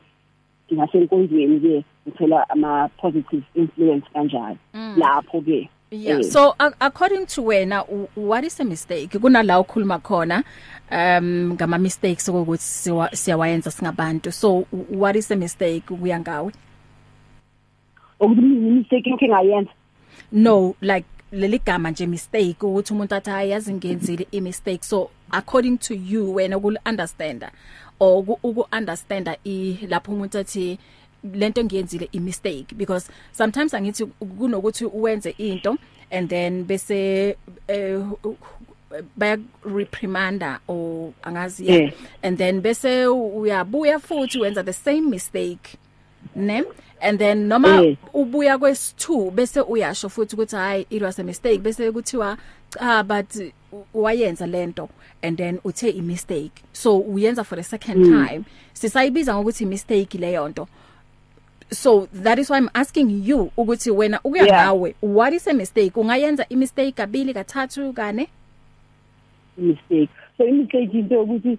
[0.73, 4.57] ngasenkonzweni ke ngithola ama positive influence kanjalo.
[4.73, 4.95] Mm.
[4.97, 6.19] lapho ke Yeah.
[6.19, 6.23] Eh.
[6.23, 9.11] So uh, according to wena w- what is a mistake?
[9.11, 10.43] Kunala ukhuluma khona
[10.91, 14.31] um ngama mistakes ukuthi siwa- siyawayenza singabantu.
[14.31, 16.51] So w- what is a mistake kuya ngawe?
[18.19, 19.71] ukuthi mistake ngike ngayenza
[20.31, 24.83] No, like leli gama nje mistake ukuthi umuntu athi ayazi ngenzile i mistake.
[24.83, 27.51] So according to you wena ukul understanda
[27.99, 30.79] or uku- uku understanda i lapho umuntu athi
[31.33, 35.77] lento ngiyenzile i mistake because sometimes angithi kunokuthi uwenze into
[36.11, 37.35] and then bese
[37.67, 38.01] eh,
[39.17, 41.79] baya reprimanda or angazi yeah.
[41.81, 41.91] Yeah.
[42.23, 45.77] and then bese uyabuya futhi wenza the same mistake
[46.35, 46.63] ne
[47.01, 47.95] and then noma Yeah.
[48.13, 52.37] ubuya kwesi2 bese uyasho futhi ukuthi hayi it was a mistake bese kuthiwa
[52.79, 53.35] ah but
[53.71, 54.89] u- wayenza lento
[55.21, 58.27] and then uthe i mistake so uyenza for the second mm.
[58.27, 58.41] time
[58.73, 60.67] sisayibiza ngokuthi mistake leyo nto
[61.71, 64.65] so that is why i'm asking you ukuthi wena ukuya Yeah.
[64.65, 65.91] ngawe what is a mistake?
[65.99, 68.27] Ungayenza i mistake kabili kathathu kane?
[69.57, 70.09] Mistake.
[70.37, 71.57] So imistake into ukuthi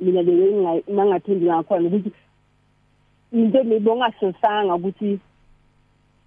[0.00, 2.12] mina beke ngingathembi ngakhona ukuthi
[3.32, 5.18] into nebongasosanga ukuthi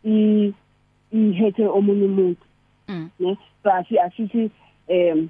[0.06, 0.54] i
[1.12, 2.42] ihethe omunye umuntu.
[2.88, 3.10] Mm.
[3.20, 3.38] ne?
[3.64, 4.52] Basi asithi
[4.88, 5.30] em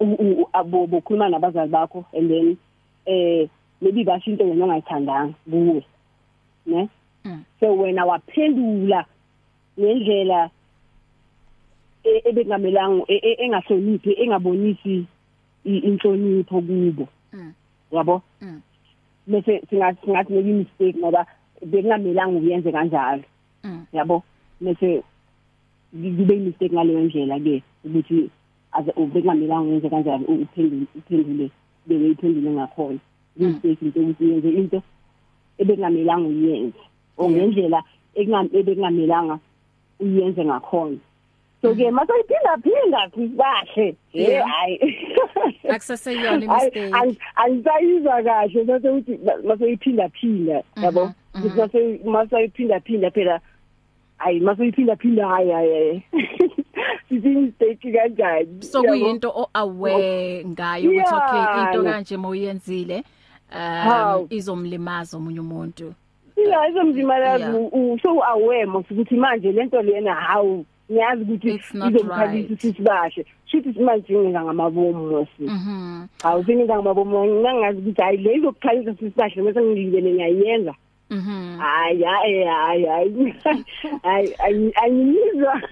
[0.00, 2.56] u- u- abo bokhuluma nabazali bakho and then
[3.06, 3.48] eh
[3.80, 5.84] maybe basho into wena ongayithandanga kuwe
[6.66, 6.88] ne?
[7.24, 7.44] Mm.
[7.60, 9.04] so wena waphendula
[9.78, 10.50] ngendlela
[12.04, 15.06] e- ebengamelanga e- e- engahloniphi engabonisi
[15.64, 17.08] inhlonipho kubo.
[17.32, 17.52] Mm.
[17.92, 18.60] yabo Mm.
[19.26, 21.26] bese singathi singathi maybe mistake ngoba
[21.66, 23.22] bekungamelanga uyenze kanjalo.
[23.92, 24.22] Yabo
[24.60, 25.02] bese
[25.92, 28.30] kube mistake ngaleyo ndlela ke ukuthi
[28.72, 31.50] aze bekungamelanga uyenze kanjalo uphendule uphendule
[31.86, 32.98] beke iphendule ngakhona.
[33.44, 34.82] Mistake into ukuthi uyenze into
[35.58, 36.78] ebekungamelanga uyenze
[37.18, 37.82] o ngendlela
[38.16, 39.38] ekungam- ebekungamelanga
[40.00, 40.96] uyenze ngakhona.
[41.62, 44.48] So ke masoyiphinda phinda kahle Yeah.
[44.48, 44.96] hayi.
[45.74, 48.64] Akusaseyona i Hayi, mistake ang- angisayizwa kahle.
[48.64, 51.12] Mase uthi masoyiphinda phinda yabo?
[51.34, 51.56] mhm.
[51.58, 53.40] mase masoyiphinda phinda phela
[54.18, 56.02] hayi masoyiphinda phinda hayi hayi
[57.08, 61.92] sithi mistake kanjani so kuyinto o aware ngayo ukuthi okay into Yeah.
[61.94, 63.04] kanje mawuyenzile
[63.52, 64.26] um Hawu.
[64.30, 65.94] izomlimaza omunye umuntu
[66.36, 67.40] yeah izomzima Yeah.
[67.40, 72.60] yazi so aware masukuthi manje lento lena hawu ngiyazi ukuthi It's not izomkhalisa right.
[72.60, 78.94] sisibashe shithi manje ngenza ngamabomu mosi mhm hawu sengenza ngamabomu ngingazi ukuthi hayi le izokukhalisa
[78.94, 83.34] sisibashe mase ngilibele ngiyayenza mhm hayi hayi hayi hayi
[84.02, 85.62] hayi hayi angizwa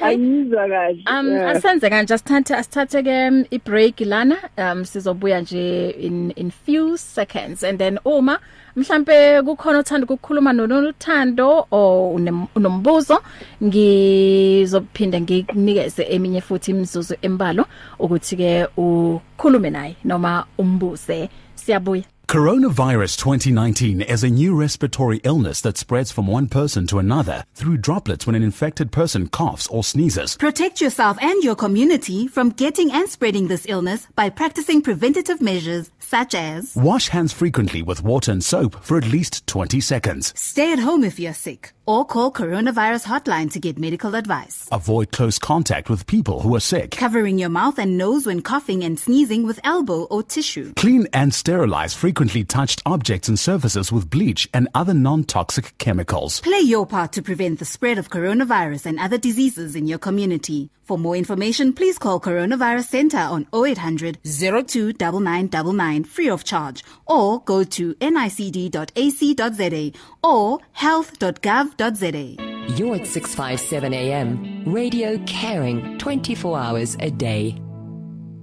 [0.00, 1.04] angizwa kahle.
[1.20, 1.50] Um Yeah.
[1.50, 4.36] asenze kanje asithathe asithathe ke um, i break lana.
[4.58, 7.62] Um sizobuya nje in in few seconds.
[7.64, 8.38] And then uma
[8.76, 13.22] mhlambe kukhona othanda ukukhuluma nonothando o unem- unombuzo
[13.62, 17.66] ngizophinda ngikunikeze eminye futhi imizuzu embalo
[17.98, 21.28] ukuthi ke ukhulume naye noma umbuze.
[21.54, 22.04] Siyabuya.
[22.30, 27.78] Coronavirus 2019 is a new respiratory illness that spreads from one person to another through
[27.78, 30.36] droplets when an infected person coughs or sneezes.
[30.36, 35.90] Protect yourself and your community from getting and spreading this illness by practicing preventative measures
[35.98, 40.32] such as Wash hands frequently with water and soap for at least 20 seconds.
[40.38, 44.68] stay at home if you're sick or call coronavirus hotline to get medical advice.
[44.70, 46.92] Avoid close contact with people who are sick.
[46.92, 50.72] Covering your mouth and nose when coughing and sneezing with elbow or tissue.
[50.74, 56.40] Clean and sterilize frequently touched objects and surfaces with bleach and other non-toxic chemicals.
[56.42, 60.70] Play your part to prevent the spread of coronavirus and other diseases in your community.
[60.90, 67.62] For more information, please call Coronavirus Center on 0800 029999 free of charge or go
[67.62, 69.92] to nicd.ac.za
[70.24, 72.74] or health.gov.za.
[72.74, 74.64] You're at 657 AM.
[74.66, 77.56] Radio caring 24 hours a day.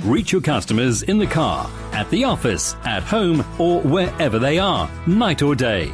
[0.06, 4.90] Reach your customers in the car, at the office, at home, or wherever they are,
[5.06, 5.94] night or day.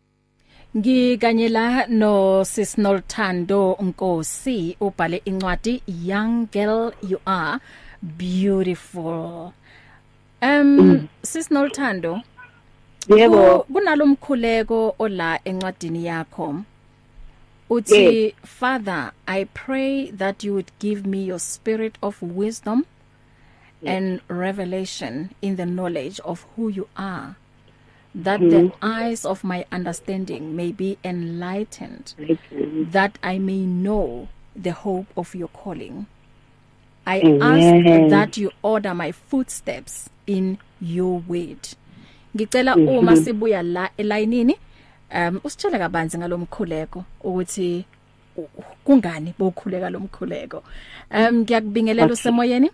[0.77, 7.59] Ngikanye la no Sisnolthando Nkosi ubhale incwadi Young Girl You Are
[8.01, 9.53] beautiful.
[10.41, 12.21] Um sisinolthando
[13.09, 13.59] yebo.
[13.63, 16.63] Ku- kunalomkhuleko ola encwadini yakho.
[17.69, 22.85] Uthi father i pray that you would give me your spirit of wisdom
[23.85, 27.35] and revelation in the knowledge of who you are.
[28.15, 32.13] That the eyes of my understanding may be enlightened
[32.91, 36.05] that I may know the hope of your calling.
[37.05, 41.67] I ask that you order my footsteps in your word.
[42.35, 44.55] Ngicela uma sibuya la elayinini
[45.13, 47.85] um usitshela kabanzi ngalomkhuleko ukuthi
[48.37, 48.47] u-
[48.85, 50.63] kungani bokhuleka lomkhuleko.
[51.11, 52.71] Um ngiyakubingelela usemoyeni.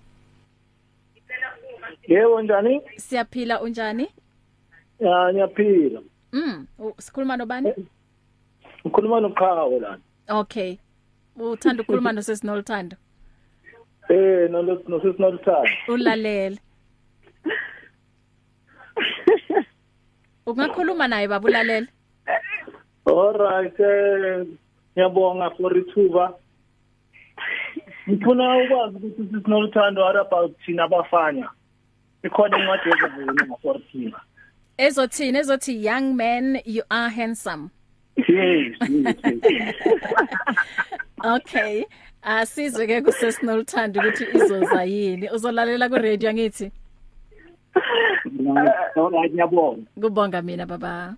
[2.07, 2.81] Yebo njani?
[2.97, 4.07] Siyaphila unjani?
[4.99, 6.01] Ya ngiyaphila.
[6.31, 7.73] Mm, sikhuluma nobani?
[8.85, 9.97] Ngikhuluma noqhawe la.
[10.29, 10.77] Okay.
[11.35, 12.97] Uthanda ukukhuluma nosesinolthando.
[14.09, 15.69] Eh no no sisinothanda.
[15.87, 16.59] Ulalele.
[20.47, 21.87] Ungakhuluma naye babulalela.
[23.05, 24.45] Alright eh
[24.95, 26.33] ngiyabonga for ithuba.
[28.09, 31.49] Ngifuna ukwazi ukuthi sisinothando what about thina abafana.
[32.23, 34.13] Ikhona incwadi ezivuna ngo-14.
[34.77, 37.71] Ezothini ezothi young man you are handsome.
[38.17, 38.75] Yes.
[38.89, 39.75] yes, yes.
[41.23, 41.85] Okay.
[42.23, 45.29] Asizwe ke kusesinolthando ukuthi izoza yini.
[45.29, 46.71] Uzolalela ku radio ngithi.
[48.97, 49.87] Alright ngiyabonga.
[50.01, 51.15] Kubonga mina baba.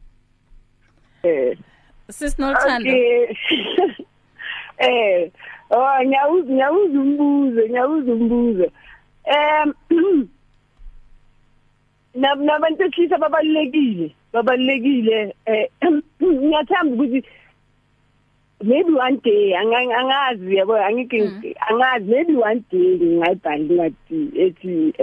[1.24, 1.58] eh
[2.10, 2.89] Sisinolthando.
[2.89, 3.36] okay
[4.80, 5.32] eh
[5.69, 8.67] oh ngiyawuza ngiyawuza umbuzo ngiyawuza umbuzo
[9.26, 10.28] em nab
[12.15, 15.67] nabantu ekhisa babalekile babalekile eh
[16.24, 17.24] ngiyathamba ukuthi
[18.63, 21.19] maybe one day anga- angazi yabo angike
[21.69, 24.93] angazi maybe one day ngingayibhala ngathi ethi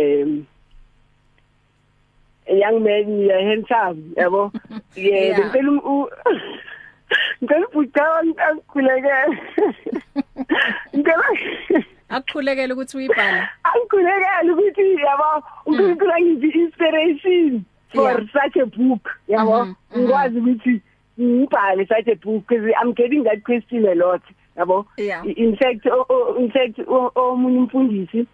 [2.49, 4.53] a young man you are handsome yabo?
[4.97, 5.38] Yeah.
[5.38, 6.11] ngicela um- u-
[7.42, 9.38] ngicela ubhuti angikhulekele.
[10.97, 11.25] Ngicela
[12.09, 13.49] Akukhulekela ukuthi uyibhala.
[14.01, 19.65] Angikhulekele ukuthi yabo uNkulunkulu angiphi inspiration for such a book yabo?
[19.65, 20.01] Mhm, mhm.
[20.03, 20.81] ngikwazi ukuthi
[21.21, 24.23] ngibhale such a book because i'm getting that question a lot
[24.57, 24.87] yabo?
[25.25, 25.87] In fact
[26.39, 26.79] in fact
[27.17, 28.27] omunye umfundisi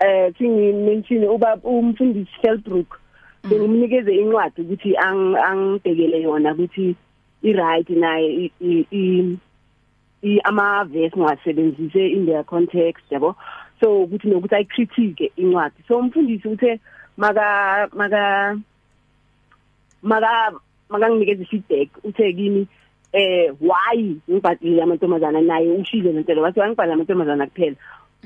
[0.00, 2.98] eh singi mention uba umfundisi Shelbrook
[3.46, 6.96] ngimnikeze incwadi ukuthi ang angibhekele yona ukuthi
[7.42, 13.34] i right naye i- ama verse ngasebenzise in their context yabo?
[13.82, 16.78] So ukuthi nokuthi ay critique incwadi so umfundisi uthe
[17.16, 18.54] maka maka
[20.02, 20.52] maka
[20.88, 22.66] makanginikeza feedback uthe kimi
[23.12, 27.76] eh why ngibhadile amantombazana naye ushilo lento wathi wangibhala amantombazana kuphela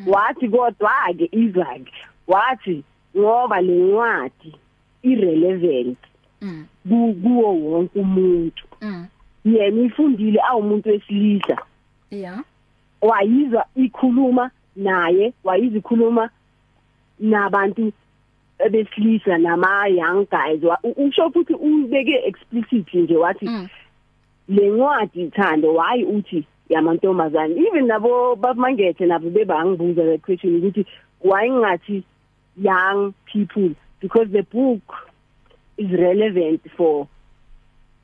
[0.06, 1.92] wathi kodwa ke izake
[2.28, 2.82] wathi
[3.16, 4.54] ngoba lencwadi
[5.02, 5.98] irrelevant
[6.42, 6.66] Mm.
[6.88, 9.06] ku- kuwo wonke umuntu Mm.
[9.44, 11.56] yena ifundile awumuntu wesilisa
[12.10, 12.44] Yeah.
[13.02, 16.30] wayizwa ikhuluma naye wayizwa ikhuluma
[17.20, 17.92] nabantu
[18.70, 23.68] besilisa nama young guys Wa- u- usho futhi ubeke explicit nje wathi Mm.
[24.48, 30.86] lencwadi ithando why uthi yamantombazane even nabo bamangethe nabo bebangibuza the question ukuthi
[31.24, 32.02] why ngathi
[32.56, 34.82] young people because the book
[35.76, 37.06] is relevant for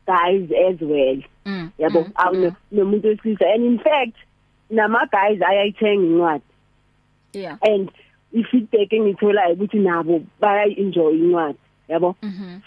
[0.07, 1.71] guys as well Mm.
[1.79, 2.53] yabo mm, awu mm.
[2.73, 4.17] nomuntu wesilisa and in fact
[4.71, 6.45] nama guys ayayithenga incwadi
[7.33, 7.57] Yeah.
[7.62, 7.90] and
[8.33, 12.16] ifeedback engitholayo ukuthi nabo bayayenjoy incwadi yabo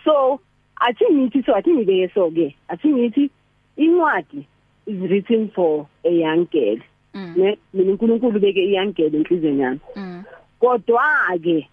[0.03, 0.39] so
[0.81, 3.29] athi ngithi so athi ngibeke so ke athi ngithi
[3.77, 4.45] incwadi
[4.87, 6.79] is written for a young girl
[7.15, 7.33] Mm.
[7.37, 10.23] ne mina uNkulunkulu beke i young girl enhlizweni yami Mm.
[10.59, 11.03] kodwa
[11.43, 11.67] ke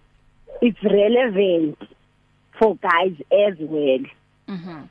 [0.61, 1.77] it's relevant
[2.59, 4.05] for guys as well
[4.47, 4.87] Mhm.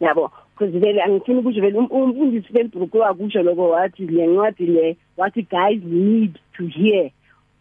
[0.00, 4.96] yabo because vele angifuni ukuthi vele um- umfundisi Felbrook wakusho lokho wathi le ncwadi le
[5.16, 7.10] wathi guys need to hear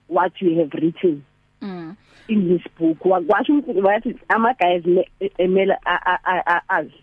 [0.09, 1.21] what you have written
[1.61, 1.95] Mm.
[2.27, 3.05] in this book.
[3.05, 6.93] Wakwasho umfundisi wathi ama guys me- emela a- azi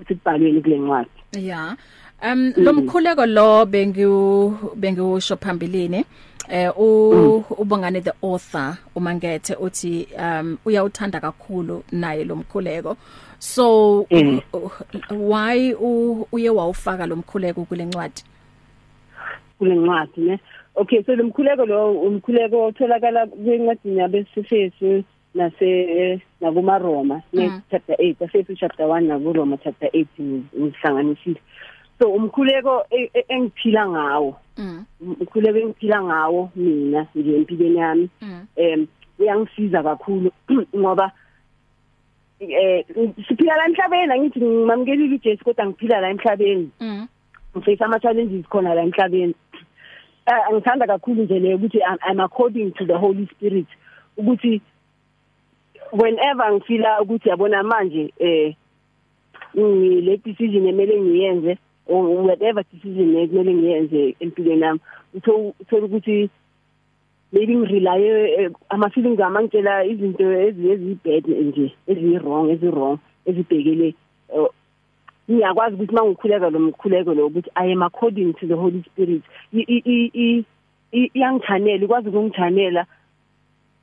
[0.00, 1.10] ukuthi kubhalweni kule ncwadi.
[1.38, 1.76] Yeah.
[2.22, 6.04] Um lomkhuleko lo bengu bengiusho phambilini
[6.48, 12.96] eh u ubongane the author umangethe uthi um uyawuthanda kakhulu naye lomkhuleko
[13.38, 14.40] so Mm.
[15.10, 15.74] why
[16.32, 18.22] uye wawufaka lomkhuleko kule ncwadi?
[19.58, 20.40] Kule ncwadi ne?
[20.74, 25.04] Okay so lomkhuleko lo umkhuleko otholakala kwencwadi yabesifesu
[25.34, 27.22] nase nakuma Roma
[27.70, 30.06] chapter 8 Efesu chapter 1 naku Roma chapter 8
[30.58, 31.40] ngihlanganisile
[31.98, 34.84] so umkhuleko e- e- engiphila ngawo Mm.
[35.20, 38.46] ukhuleko engiphila ngawo mina nje empilweni yami Mm.
[38.56, 38.86] em
[39.18, 40.30] uyangisiza kakhulu
[40.76, 41.12] ngoba
[42.40, 42.84] eh
[43.28, 47.06] siphila la emhlabeni angithi ngimamkelile uJesu kodwa ngiphila la emhlabeni Mm.
[47.56, 49.34] ngiface ama challenges khona la emhlabeni
[50.26, 53.66] Eh, ngithanda kakhulu nje le ukuthi I'm, according to the Holy Spirit
[54.16, 54.60] ukuthi
[55.92, 58.54] whenever ngifila ukuthi yabona manje eh
[59.56, 64.80] ngile decision emele ngiyenze or whatever decision emele ngiyenze empilweni
[65.14, 66.30] utho uthola ukuthi
[67.32, 73.94] maybe ngirely ama feelings ami angitshela izinto ezibad nje ezi wrong ezi wrong ezibhekele
[74.34, 74.48] eh,
[75.30, 79.22] ngiyakwazi ukuthi mangikhuleka lo mkhuleko lo ukuthi i am according to the holy spirit.
[79.52, 80.44] I- i- i- i-
[80.92, 82.86] i- iyangichanela ikwazi ukungichanela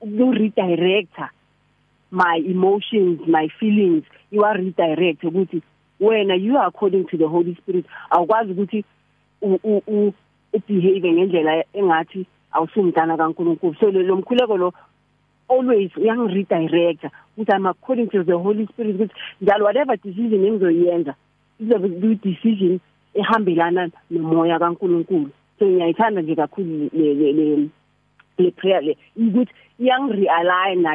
[0.02, 1.30] uku-redirector
[2.12, 4.04] my emotions my feelings.
[4.32, 5.62] You are redirect ukuthi
[6.00, 7.86] wena you are according to the holy spirit.
[8.10, 8.86] Awukwazi ukuthi
[9.42, 10.14] u- u- u-
[10.54, 13.76] ubehave ngendlela engathi awusumntana kaNkuluNkulu.
[13.80, 14.74] So lo mkhuleko lo
[15.50, 17.04] always uyangiredirect
[17.38, 21.16] ukuthi i'm according to the holy spirit ukuthi njalo whatever decision engizoyenza
[21.62, 22.80] izobe ku decision
[23.14, 25.30] ehambelana nomoya kaNkuluNkulu.
[25.60, 27.70] So ngiyayithanda nje kakhulu le le-
[28.38, 28.98] le prayer le.
[29.18, 30.86] Ukuthi iyangirealign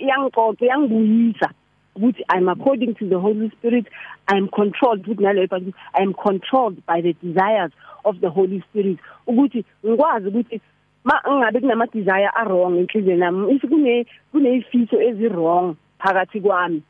[0.00, 1.48] iyangicoca iyangibuyisa
[1.96, 3.86] ukuthi i'm according to the holy spirit.
[4.28, 7.72] I'm controlled ukuthi ukuthi i'm controlled by the desires
[8.04, 8.98] of the holy spirit.
[9.26, 10.60] Ukuthi ngikwazi ukuthi
[11.04, 16.82] ma ngabe kunama desire a wrong enhlizweni nami if kune kunezifiso ezi wrong phakathi kwami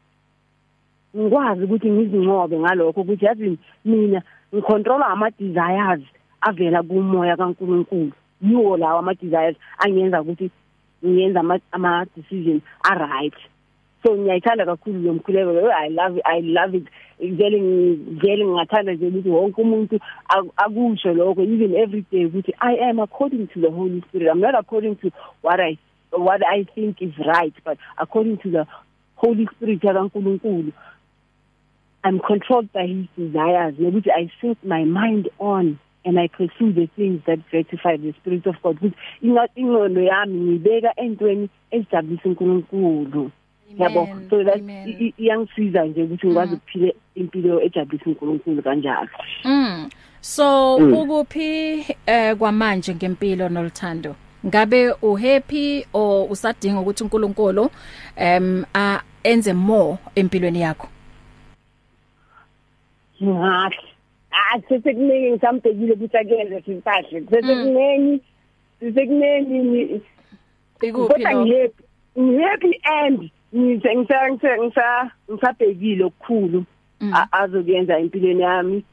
[1.16, 4.22] ngikwazi ukuthi ngizincobe ngalokho ukuthi yazi mina
[4.54, 6.04] ngicontrola ama desires
[6.40, 8.12] avela kumoya kaNkuluNkulu.
[8.42, 10.50] Yiwo lawa ama desires angenza ukuthi
[11.04, 13.34] ngiyenza ama, ama decisions a right
[14.02, 16.86] so ngiyayithanda kakhulu lo mkhuleko lo i love it, i love it.
[17.24, 17.60] Ngele
[18.12, 19.96] ngele ngingathanda nje ukuthi wonke umuntu
[20.28, 24.28] ak- akusho lokho even every day ukuthi i am according to the holy spirit.
[24.32, 25.10] I'm not according to
[25.42, 25.78] what i
[26.10, 28.66] what i think is right but according to the
[29.16, 30.72] holy spirit kaNkuluNkulu
[32.04, 36.86] I'm controlled by his desires nokuthi I set my mind on and I pursue the
[36.96, 43.30] things that gratify the spirit of God ukuthi ingathi ingqondo yami ngibeka entweni ezijabulisa uNkulunkulu
[43.78, 44.88] yabo Amen, so that amen.
[44.88, 49.08] i- i- iyangisiza nje ukuthi ngikwazi ukuphila impilo ejabulisa uNkulunkulu kanjalo
[49.44, 49.90] Mm.
[50.20, 50.92] So Mm.
[50.94, 54.14] ukuphi eh kwamanje ngempilo noluthando?
[54.46, 57.70] Ngabe uhappy or usadinga ukuthi uNkulunkulu
[58.16, 60.88] em a enze more empilweni yakho?
[63.22, 63.76] Ngahle
[64.30, 68.20] ah sesekuningi ngisambhekile ukuthi akenze simpahle sesekuningi
[68.80, 70.00] sesekuningi
[70.82, 71.82] Ikuphi kodwa ngihappy
[72.18, 76.64] ngihappy and ngisa ngisa ngisa ngisabhekile okukhulu
[77.02, 77.12] Mm.
[77.32, 78.84] azokuyenza empilweni yami.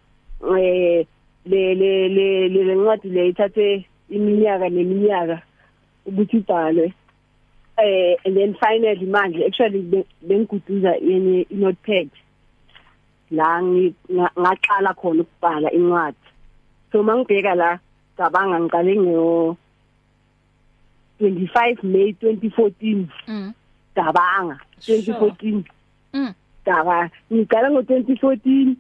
[0.58, 1.06] Eh
[1.46, 5.42] le le le le ncwadi le ithathe iminyaka neminyaka
[6.06, 6.94] ukuthi ibhalwe.
[7.78, 12.10] Eh and then finally manje actually be- bengiguduza yenye inotepad
[13.32, 16.18] la ngaqala khona ukubhala incwadi
[16.92, 17.80] so mangibheka la
[18.18, 19.58] cabanga ngiqale ngo
[21.20, 23.54] 25 May 2014 Mm.
[23.96, 24.98] cabanga Sure.
[24.98, 25.64] 2014
[26.14, 26.34] Mm.
[26.66, 28.76] cabanga ngiqala ngo 2014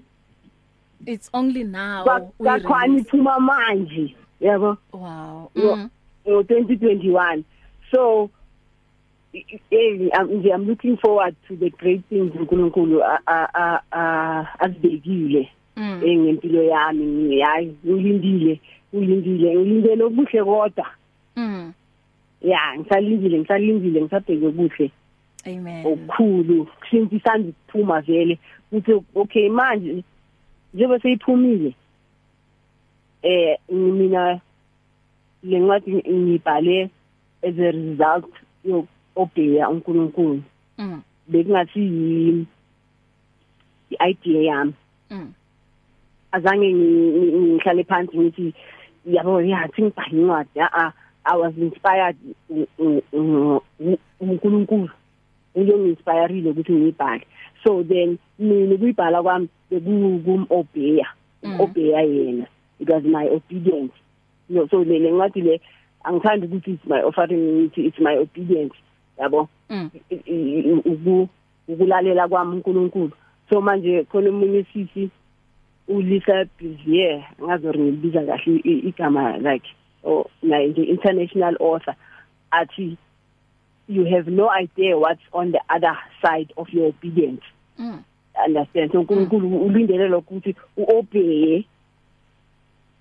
[1.05, 5.51] It's only now kwakhona we iphuma manje yabo Wow.
[5.55, 5.89] Mm.
[6.27, 7.43] ngo 2021
[7.91, 8.29] so
[9.33, 13.03] eh, I'm I'm looking forward to the great things uNkulunkulu
[14.59, 16.01] azibekile Mm.
[16.03, 18.59] ngempilo yami ngi- hayi ngilindile
[18.95, 20.85] ngilindile ngilindele okuhle kodwa
[21.35, 21.73] Mm.
[22.41, 24.91] ya ngisalindile ngisalindile ngisabheke okuhle
[25.47, 25.85] Amen.
[25.85, 28.37] okukhulu since isanda ukuphuma vele
[28.71, 30.03] ukuthi okay manje
[30.73, 31.73] njengoba seyiphumile
[33.23, 34.41] eh mina
[35.43, 36.89] le ncwadi ngibhale
[37.43, 38.25] as a result
[38.65, 38.87] yo
[39.21, 40.41] obheya uNkulunkulu.
[40.77, 41.01] Mm.
[41.27, 42.47] bekungathi yi
[44.09, 44.73] idea yami.
[45.11, 45.33] Mm.
[46.31, 48.53] azange ngi- ngi- ngihlale phansi ngithi
[49.05, 50.93] yabo yathi ngibhale incwadi a
[51.25, 52.15] I was inspired
[54.19, 54.89] uNkulunkulu
[55.55, 57.25] uyongi-inspireile ukuthi ngiyibhale.
[57.63, 61.07] So then mina ukuyibhala kwami bekukumobheya
[61.43, 61.59] Mhm.
[61.61, 62.45] obheya yena.
[62.79, 63.93] It was my obedience.
[64.49, 65.61] No so le le ncwadi le
[66.03, 68.73] angithandi ukuthi it's my offering ngithi it's my obedience.
[69.19, 69.49] Yabo?
[69.69, 69.89] Mm.
[70.09, 71.29] i- i- uku-
[71.67, 73.11] ukulalela kwami uNkulunkulu.
[73.49, 75.09] So manje khona umunye sisi
[75.87, 81.95] uLisa Bizier ngazori ngilibiza kahle i- igama lakhe or na nje international author.
[82.51, 82.97] Athi
[83.87, 87.43] you have no idea what's on the other side of your obedience.
[87.79, 88.03] Mm.
[88.45, 88.91] understand?
[88.91, 91.65] So uNkulunkulu ulindele lokho ukuthi uobey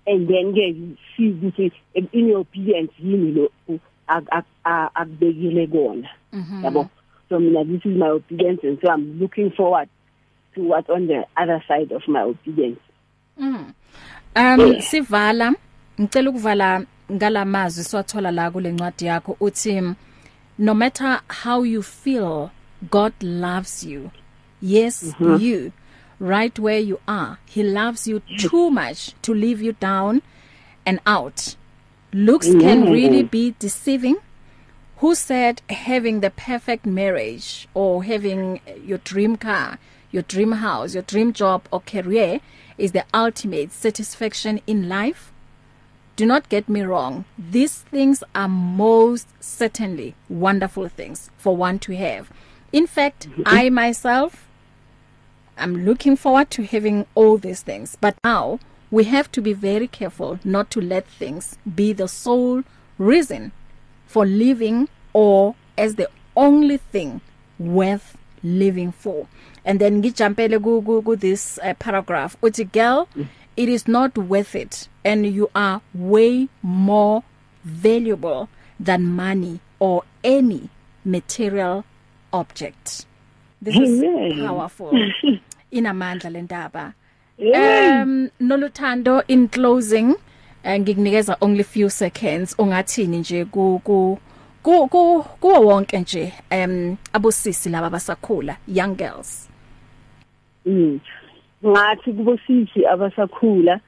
[0.07, 0.75] and then ke
[1.15, 1.71] see ukuthi
[2.11, 3.51] in your obedience yini lo
[4.09, 6.09] akubekile kona.
[6.63, 6.89] Yabo?
[7.29, 9.87] So mina this is my obedience and so i'm looking forward
[10.55, 12.79] to what's on the other side of my obedience.
[13.39, 13.73] Mm.
[14.35, 14.81] um yeah.
[14.81, 15.53] sivala
[15.99, 19.95] ngicela ukuvala ngalamazwi siwathola la kule ncwadi yakho uthi
[20.57, 22.49] no matter how you feel
[22.91, 24.11] God loves you.
[24.61, 25.41] Yes mm -hmm.
[25.41, 25.71] you.
[26.19, 30.21] Right where you are he loves you too much to leave you down
[30.85, 31.55] and out.
[32.11, 34.17] Looks can really be deceiving.
[34.97, 39.79] Who said having the perfect marriage or having your dream car
[40.11, 42.39] your dream house your dream job or career
[42.77, 45.31] is the ultimate satisfaction in life?
[46.15, 47.25] Do not get me wrong.
[47.37, 52.29] These things are most certainly wonderful things for one to have.
[52.73, 54.45] In fact i myself
[55.57, 57.97] I'm looking forward to having all these things.
[57.99, 58.59] But now
[58.91, 62.63] we have to be very careful not to let things be the sole
[62.97, 63.51] reason
[64.05, 67.21] for living or as the only thing
[67.57, 69.27] worth living for.
[69.65, 73.07] And then ngijumpele ku ku this uh, paragraph uthi girl
[73.57, 77.23] it is not worth it and you are way more
[77.63, 80.69] valuable than money or any
[81.03, 81.83] material
[82.31, 83.05] object.
[83.61, 84.31] This Amen.
[84.31, 84.91] is powerful
[85.71, 86.93] inamandla lentaba
[87.39, 90.15] um noluthando in closing
[90.63, 92.55] eh, ngikunikeza only few seconds.
[92.57, 94.17] Ungathini nje ku ku
[94.63, 99.49] ku kuwo wonke nje um abosisi laba basakhula young girls?
[100.65, 100.99] Mm.
[101.65, 103.79] Ngathi kubosisi abasakhula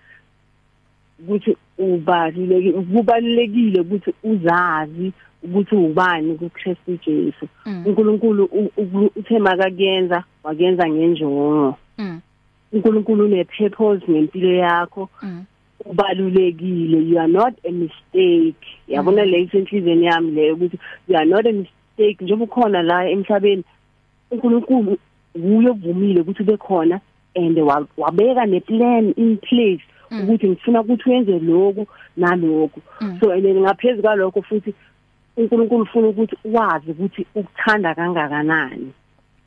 [1.20, 5.12] ukuthi ubalulekile kubalulekile ukuthi uzazi
[5.44, 7.48] ukuthi ubani kuKristu Jesu.
[7.66, 7.84] Mm.
[7.86, 8.50] uNkulunkulu
[9.16, 11.78] uthe makakuyenza wakuyenza ngenjongo.
[11.98, 12.22] Mm.
[12.74, 15.10] uNkulunkulu une purpose ngempilo yakho.
[15.24, 15.46] Mm.
[15.86, 18.66] ubalulekile you are not a mistake.
[18.88, 22.18] Yabona le isenhlizweni yami leyo ukuthi you are not a mistake.
[22.22, 23.64] Njengoba ukhona la emhlabeni
[24.32, 24.98] uNkulunkulu
[25.36, 27.02] uye uvumile ukuthi ube khona
[27.36, 27.58] and
[27.98, 29.84] wabeka neplan in place
[30.24, 32.82] ukuthi ngifuna ukuthi uyenze lokhu nalokhu.
[33.20, 34.74] So and ngaphezulu kwalokho futhi
[35.38, 38.94] uNkulunkulu ufuna ukuthi wazi ukuthi ukuthanda kangakanani.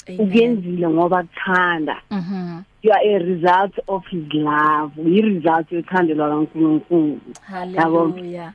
[0.09, 1.97] Ukuyenzile ngoba kuthanda.
[2.11, 4.93] Mhm you are a result of his love.
[4.99, 8.53] I result yothando lwaNkulunkulu hallelujah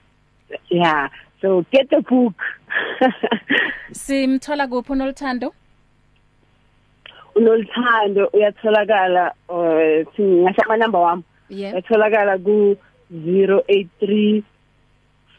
[0.70, 1.10] yeah.
[1.42, 2.36] So get the book.
[3.92, 5.54] Simthola kuphi unoluthando?
[7.36, 11.24] Unoluthando uyatholakala uh singasho ama number wami.
[11.50, 12.76] Uyatholakala ku
[13.12, 14.44] 083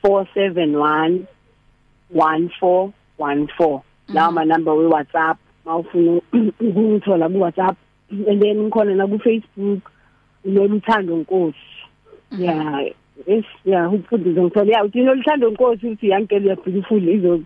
[0.03, 1.27] 471
[2.15, 6.21] 1414 lawa ma number we WhatsApp mawufuna
[6.61, 7.77] ukungithola ku WhatsApp
[8.11, 9.91] and then ngikhona na ku Facebook
[10.45, 11.57] unothando nkosi.
[12.39, 12.87] Yeah
[13.27, 17.41] yes yeah ufuduze ngithola yeah uthina oluthando nkosi uthi yankele ya beautiful izo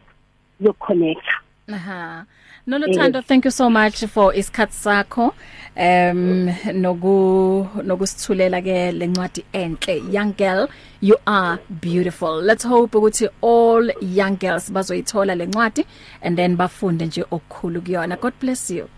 [0.61, 1.27] yo connect
[1.73, 2.25] aha.
[2.67, 5.35] Nolothando thank you so much for isikhatsi sakho
[5.77, 6.49] um
[6.85, 10.69] noku nokusithulela ke lencwadi enhle young girl
[11.03, 15.85] you are beautiful let's hope ukuthi all young girls bazoyithola lencwadi
[16.23, 18.89] and then bafunde nje okukhulu kuyona god bless you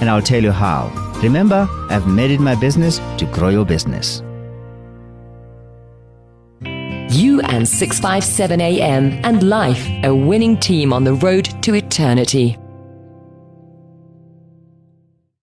[0.00, 0.90] and I'll tell you how.
[1.22, 4.22] Remember, I've made it my business to grow your business.
[7.10, 12.58] You and 657 AM and life, a winning team on the road to eternity.